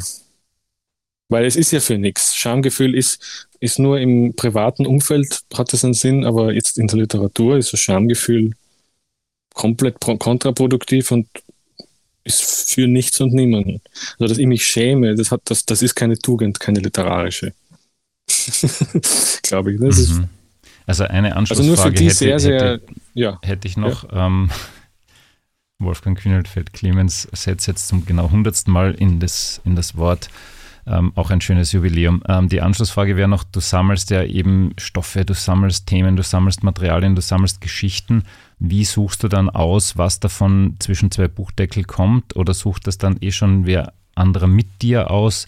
[1.29, 2.35] Weil es ist ja für nichts.
[2.35, 6.99] Schamgefühl ist, ist nur im privaten Umfeld, hat das einen Sinn, aber jetzt in der
[6.99, 8.53] Literatur ist das Schamgefühl
[9.55, 11.29] komplett kontraproduktiv und
[12.25, 13.81] ist für nichts und niemanden.
[14.19, 17.53] Also, dass ich mich schäme, das, hat, das, das ist keine Tugend, keine literarische.
[19.43, 19.81] Glaube ich.
[19.81, 19.89] Ne?
[19.89, 20.29] Mhm.
[20.87, 23.39] Also eine Anschlussfrage also nur für die hätte, sehr, sehr, hätte, ja.
[23.43, 24.11] hätte ich noch.
[24.11, 24.27] Ja.
[24.27, 24.51] Ähm,
[25.79, 30.31] Wolfgang Kühnelfeld Clemens setzt jetzt zum genau hundertsten Mal in das, in das Wort.
[30.85, 32.23] Ähm, auch ein schönes Jubiläum.
[32.29, 36.65] Ähm, die Anschlussfrage wäre noch, du sammelst ja eben Stoffe, du sammelst Themen, du sammelst
[36.65, 38.25] Materialien, du sammelst Geschichten.
[38.59, 42.35] Wie suchst du dann aus, was davon zwischen zwei Buchdeckel kommt?
[42.35, 45.47] Oder sucht das dann eh schon wer anderer mit dir aus?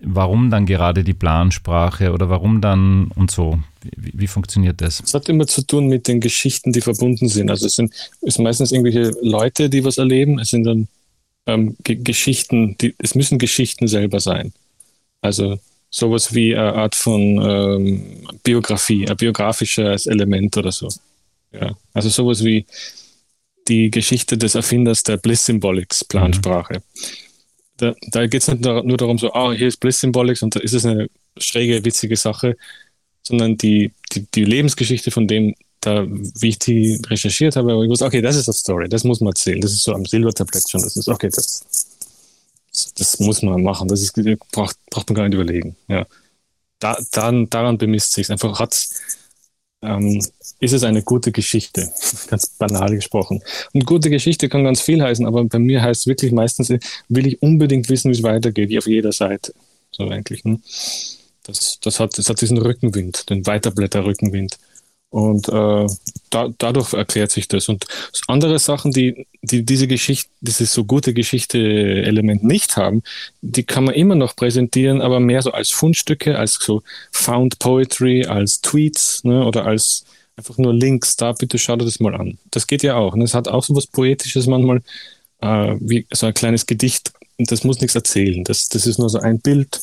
[0.00, 3.60] Warum dann gerade die Plansprache oder warum dann und so?
[3.96, 5.00] Wie, wie funktioniert das?
[5.00, 7.50] Es hat immer zu tun mit den Geschichten, die verbunden sind.
[7.50, 10.40] Also es sind es meistens irgendwelche Leute, die was erleben.
[10.40, 10.88] Es sind dann
[11.46, 14.52] ähm, Geschichten, die, es müssen Geschichten selber sein.
[15.20, 15.58] Also
[15.88, 18.02] sowas wie eine Art von ähm,
[18.42, 20.88] Biografie, ein biografisches Element oder so.
[21.52, 22.66] Ja, also sowas wie
[23.68, 26.74] die Geschichte des Erfinders der Bliss Symbolics Plansprache.
[26.74, 27.25] Mhm.
[27.76, 30.60] Da, da geht es nicht nur darum, so, ah, hier ist Bliss Symbolics und da
[30.60, 32.56] ist es eine schräge, witzige Sache,
[33.22, 38.06] sondern die, die, die Lebensgeschichte von dem, da, wie ich die recherchiert habe, ich wusste,
[38.06, 39.60] okay, das ist eine Story, das muss man erzählen.
[39.60, 41.64] Das ist so am Silbertablett schon, das ist, okay, das,
[42.96, 44.14] das muss man machen, das ist,
[44.52, 45.76] braucht, braucht man gar nicht überlegen.
[45.88, 46.06] Ja.
[46.78, 48.88] Da, dann, daran bemisst sich einfach, hat
[49.82, 50.20] ähm,
[50.60, 51.90] ist es eine gute Geschichte,
[52.28, 53.42] ganz banal gesprochen.
[53.72, 56.72] Und gute Geschichte kann ganz viel heißen, aber bei mir heißt es wirklich meistens,
[57.08, 59.52] will ich unbedingt wissen, wie es weitergeht, wie auf jeder Seite.
[59.90, 60.44] So eigentlich.
[60.44, 60.60] Ne?
[61.44, 64.58] Das, das, hat, das hat diesen Rückenwind, den Weiterblätter-Rückenwind.
[65.10, 65.86] Und äh,
[66.30, 67.68] da, dadurch erklärt sich das.
[67.68, 67.86] Und
[68.26, 73.02] andere Sachen, die, die diese Geschichte, dieses so gute Geschichte-Element nicht haben,
[73.40, 76.82] die kann man immer noch präsentieren, aber mehr so als Fundstücke, als so
[77.12, 80.04] Found Poetry, als Tweets ne, oder als
[80.36, 81.16] einfach nur Links.
[81.16, 82.38] Da bitte schau dir das mal an.
[82.50, 83.14] Das geht ja auch.
[83.14, 83.24] Ne?
[83.24, 84.82] Es hat auch so was Poetisches manchmal,
[85.40, 87.12] äh, wie so ein kleines Gedicht.
[87.38, 88.44] Und das muss nichts erzählen.
[88.44, 89.80] Das, das ist nur so ein Bild,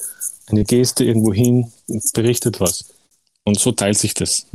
[0.48, 1.72] eine Geste irgendwo hin,
[2.14, 2.86] berichtet was.
[3.46, 4.46] Und so teilt sich das.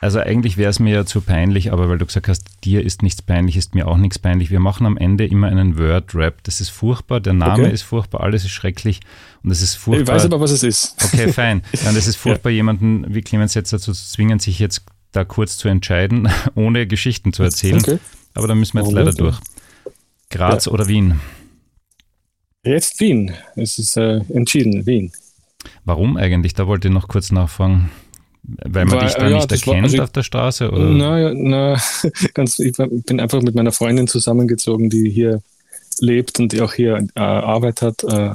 [0.00, 3.02] Also eigentlich wäre es mir ja zu peinlich, aber weil du gesagt hast, dir ist
[3.02, 4.50] nichts peinlich, ist mir auch nichts peinlich.
[4.50, 6.42] Wir machen am Ende immer einen Word-Rap.
[6.44, 7.72] Das ist furchtbar, der Name okay.
[7.72, 9.00] ist furchtbar, alles ist schrecklich
[9.42, 10.16] und es ist furchtbar.
[10.16, 10.96] Ich weiß aber, was es ist.
[11.02, 11.62] Okay, fein.
[11.84, 12.56] Dann ist es furchtbar, ja.
[12.56, 17.32] jemanden wie Clemens jetzt dazu zu zwingen, sich jetzt da kurz zu entscheiden, ohne Geschichten
[17.32, 17.80] zu erzählen.
[17.80, 17.98] Okay.
[18.34, 19.38] Aber da müssen wir jetzt leider durch.
[20.28, 20.72] Graz ja.
[20.72, 21.20] oder Wien?
[22.64, 23.32] Jetzt Wien.
[23.54, 25.12] Es ist äh, entschieden, Wien.
[25.84, 26.52] Warum eigentlich?
[26.52, 27.90] Da wollte ich noch kurz nachfragen.
[28.46, 30.70] Weil man Weil, dich da ja, nicht erkennt war, also auf der Straße?
[30.70, 30.84] Oder?
[30.84, 31.82] Na, na,
[32.34, 35.42] ganz, ich bin einfach mit meiner Freundin zusammengezogen, die hier
[36.00, 38.04] lebt und die auch hier äh, Arbeit hat.
[38.04, 38.34] Äh,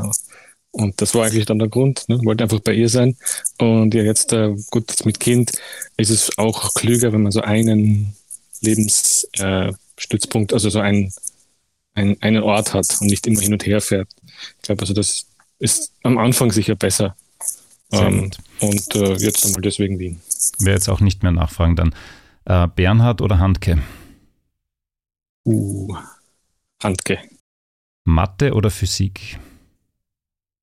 [0.72, 2.08] und das war eigentlich dann der Grund.
[2.08, 2.20] Ne?
[2.24, 3.16] Wollte einfach bei ihr sein.
[3.58, 5.52] Und ja, jetzt, äh, gut, mit Kind
[5.98, 8.16] ist es auch klüger, wenn man so einen
[8.62, 11.14] Lebensstützpunkt, also so einen,
[11.94, 14.10] einen, einen Ort hat und nicht immer hin und her fährt.
[14.58, 15.26] Ich glaube, also das
[15.60, 17.16] ist am Anfang sicher besser.
[17.92, 20.22] Ähm, und äh, jetzt einmal deswegen Wien.
[20.60, 21.96] Wäre jetzt auch nicht mehr nachfragen dann.
[22.46, 23.82] Äh, Bernhard oder Handke?
[25.46, 25.96] Uh,
[26.82, 27.20] Handke.
[28.04, 29.40] Mathe oder Physik?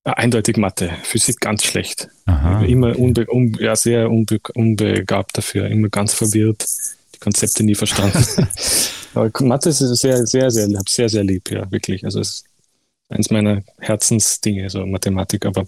[0.06, 0.90] Ja, eindeutig Mathe.
[1.02, 2.08] Physik ganz schlecht.
[2.26, 3.00] Aha, immer okay.
[3.00, 6.66] unbe un ja, sehr unbe unbegabt dafür, immer ganz verwirrt,
[7.14, 8.24] die Konzepte nie verstanden.
[9.14, 12.04] Aber Mathe ist sehr, sehr, sehr, sehr, sehr lieb, ja, wirklich.
[12.04, 12.44] Also es ist
[13.08, 15.66] eins meiner Herzensdinge, so Mathematik, aber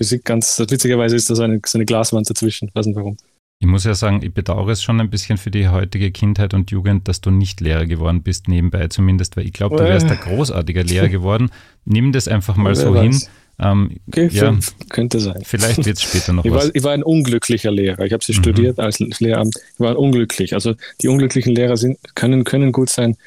[0.00, 3.18] Physik ganz, witzigerweise ist da so eine, so eine Glaswand dazwischen, ich weiß nicht warum.
[3.62, 6.70] Ich muss ja sagen, ich bedauere es schon ein bisschen für die heutige Kindheit und
[6.70, 10.16] Jugend, dass du nicht Lehrer geworden bist, nebenbei zumindest, weil ich glaube, du wärst ein
[10.16, 11.50] großartiger Lehrer geworden.
[11.84, 13.02] Nimm das einfach mal so weiß.
[13.02, 13.22] hin.
[13.58, 15.42] Ähm, okay, ja, könnte sein.
[15.44, 16.68] Vielleicht wird es später noch ich was.
[16.68, 18.06] War, ich war ein unglücklicher Lehrer.
[18.06, 18.38] Ich habe sie mhm.
[18.38, 19.54] studiert als Lehramt.
[19.74, 20.54] Ich war unglücklich.
[20.54, 23.18] Also die unglücklichen Lehrer sind, können, können gut sein,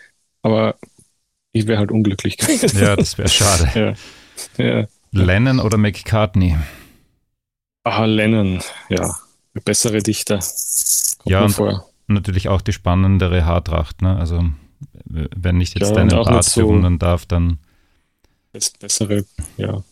[0.42, 0.78] aber
[1.52, 2.82] ich wäre halt unglücklich gewesen.
[2.82, 3.96] Ja, das wäre schade.
[4.58, 4.66] ja.
[4.66, 4.88] ja.
[5.14, 6.58] Lennon oder McCartney?
[7.84, 9.16] Ah, Lennon, ja.
[9.66, 10.40] Bessere Dichter.
[10.40, 11.90] Kommt ja, und vor.
[12.08, 14.02] natürlich auch die spannendere Haartracht.
[14.02, 14.18] Ne?
[14.18, 14.44] Also,
[15.06, 17.60] wenn ich jetzt ja, deinen Bart so bewundern darf, dann.
[18.80, 19.26] Bessere,
[19.58, 19.84] ja.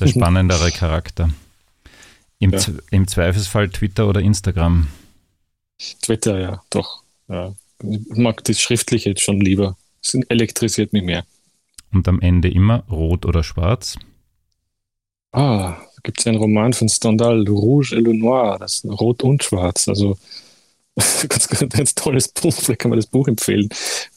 [0.00, 1.30] Der spannendere Charakter.
[2.40, 2.60] Im, ja.
[2.90, 4.88] Im Zweifelsfall Twitter oder Instagram?
[6.02, 7.02] Twitter, ja, doch.
[7.28, 7.54] Ja.
[7.82, 9.76] Ich mag das Schriftliche jetzt schon lieber.
[10.02, 11.24] Es elektrisiert mich mehr.
[11.92, 13.96] Und am Ende immer rot oder schwarz?
[15.34, 18.84] Ah, da gibt es ja einen Roman von Stendhal, Le Rouge et le Noir, das
[18.84, 19.88] Rot und Schwarz.
[19.88, 20.16] Also
[21.28, 23.68] ganz, ganz tolles Buch, vielleicht kann man das Buch empfehlen.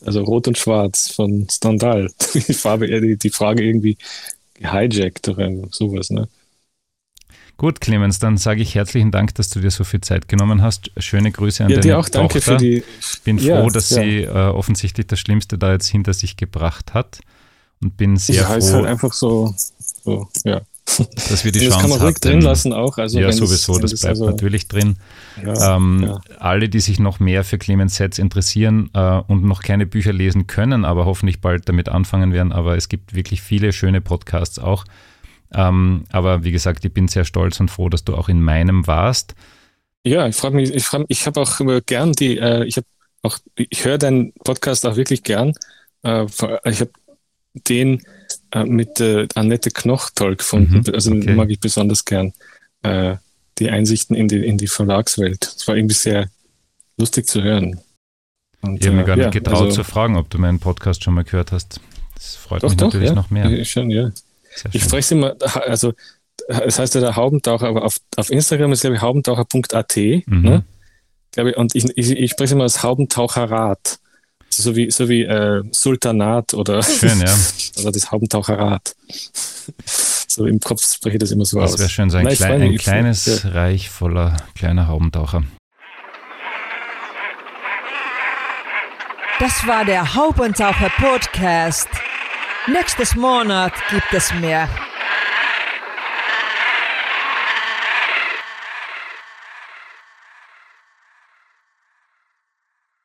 [0.05, 2.11] Also Rot und Schwarz von Stendhal.
[2.35, 3.97] Die, Farbe, die, die Frage irgendwie
[4.53, 6.27] gehijackt oder sowas, ne?
[7.57, 10.91] Gut, Clemens, dann sage ich herzlichen Dank, dass du dir so viel Zeit genommen hast.
[10.97, 12.51] Schöne Grüße an ja, deine auch danke Tochter.
[12.51, 12.83] für die.
[13.23, 14.03] Bin froh, ja, dass ja.
[14.03, 17.21] sie äh, offensichtlich das Schlimmste da jetzt hinter sich gebracht hat
[17.81, 18.57] und bin sehr ja, froh.
[18.57, 19.55] ist halt einfach so,
[20.03, 20.61] so ja
[21.29, 22.97] dass wir die das Chance kann man ruhig drin lassen auch.
[22.97, 24.97] Also ja, sowieso, das, das bleibt also, natürlich drin.
[25.43, 26.21] Ja, ähm, ja.
[26.39, 30.47] Alle, die sich noch mehr für Clemens Setz interessieren äh, und noch keine Bücher lesen
[30.47, 34.85] können, aber hoffentlich bald damit anfangen werden, aber es gibt wirklich viele schöne Podcasts auch.
[35.53, 38.87] Ähm, aber wie gesagt, ich bin sehr stolz und froh, dass du auch in meinem
[38.87, 39.35] warst.
[40.03, 42.87] Ja, ich frage mich, ich, frag, ich habe auch gern die, äh, ich habe
[43.23, 45.53] auch, ich höre deinen Podcast auch wirklich gern.
[46.03, 46.25] Äh,
[46.65, 46.91] ich habe
[47.67, 48.03] den
[48.51, 50.83] äh, mit äh, Annette Knoch toll gefunden.
[50.85, 51.33] Mhm, also okay.
[51.33, 52.33] mag ich besonders gern.
[52.83, 53.17] Äh,
[53.59, 55.53] die Einsichten in die, in die Verlagswelt.
[55.57, 56.29] Es war irgendwie sehr
[56.97, 57.79] lustig zu hören.
[58.61, 61.03] Und, ich habe mir gar nicht ja, getraut also, zu fragen, ob du meinen Podcast
[61.03, 61.79] schon mal gehört hast.
[62.15, 63.15] Das freut doch, mich doch, natürlich ja.
[63.15, 63.49] noch mehr.
[63.49, 64.11] Ich, schon, ja.
[64.71, 65.93] ich spreche es immer, also
[66.47, 69.97] es heißt ja der Haubentaucher, aber auf, auf Instagram ist glaube ich haubentaucher.at.
[69.97, 70.23] Mhm.
[70.27, 70.63] Ne?
[71.31, 73.99] Glaube ich, und ich, ich, ich spreche immer als Haubentaucherrat.
[74.49, 77.33] So wie, so wie äh, Sultanat oder, schön, ja.
[77.79, 78.95] oder das Haubentaucherrat.
[80.27, 81.71] so im Kopf spreche ich das immer so das aus.
[81.73, 83.49] Das wäre schön, so ein, Nein, klein, ein kleines ja.
[83.49, 85.43] Reich voller kleiner Haubentaucher.
[89.39, 91.89] Das war der Haubentaucher Podcast.
[92.65, 94.67] Nächstes Monat gibt es mehr.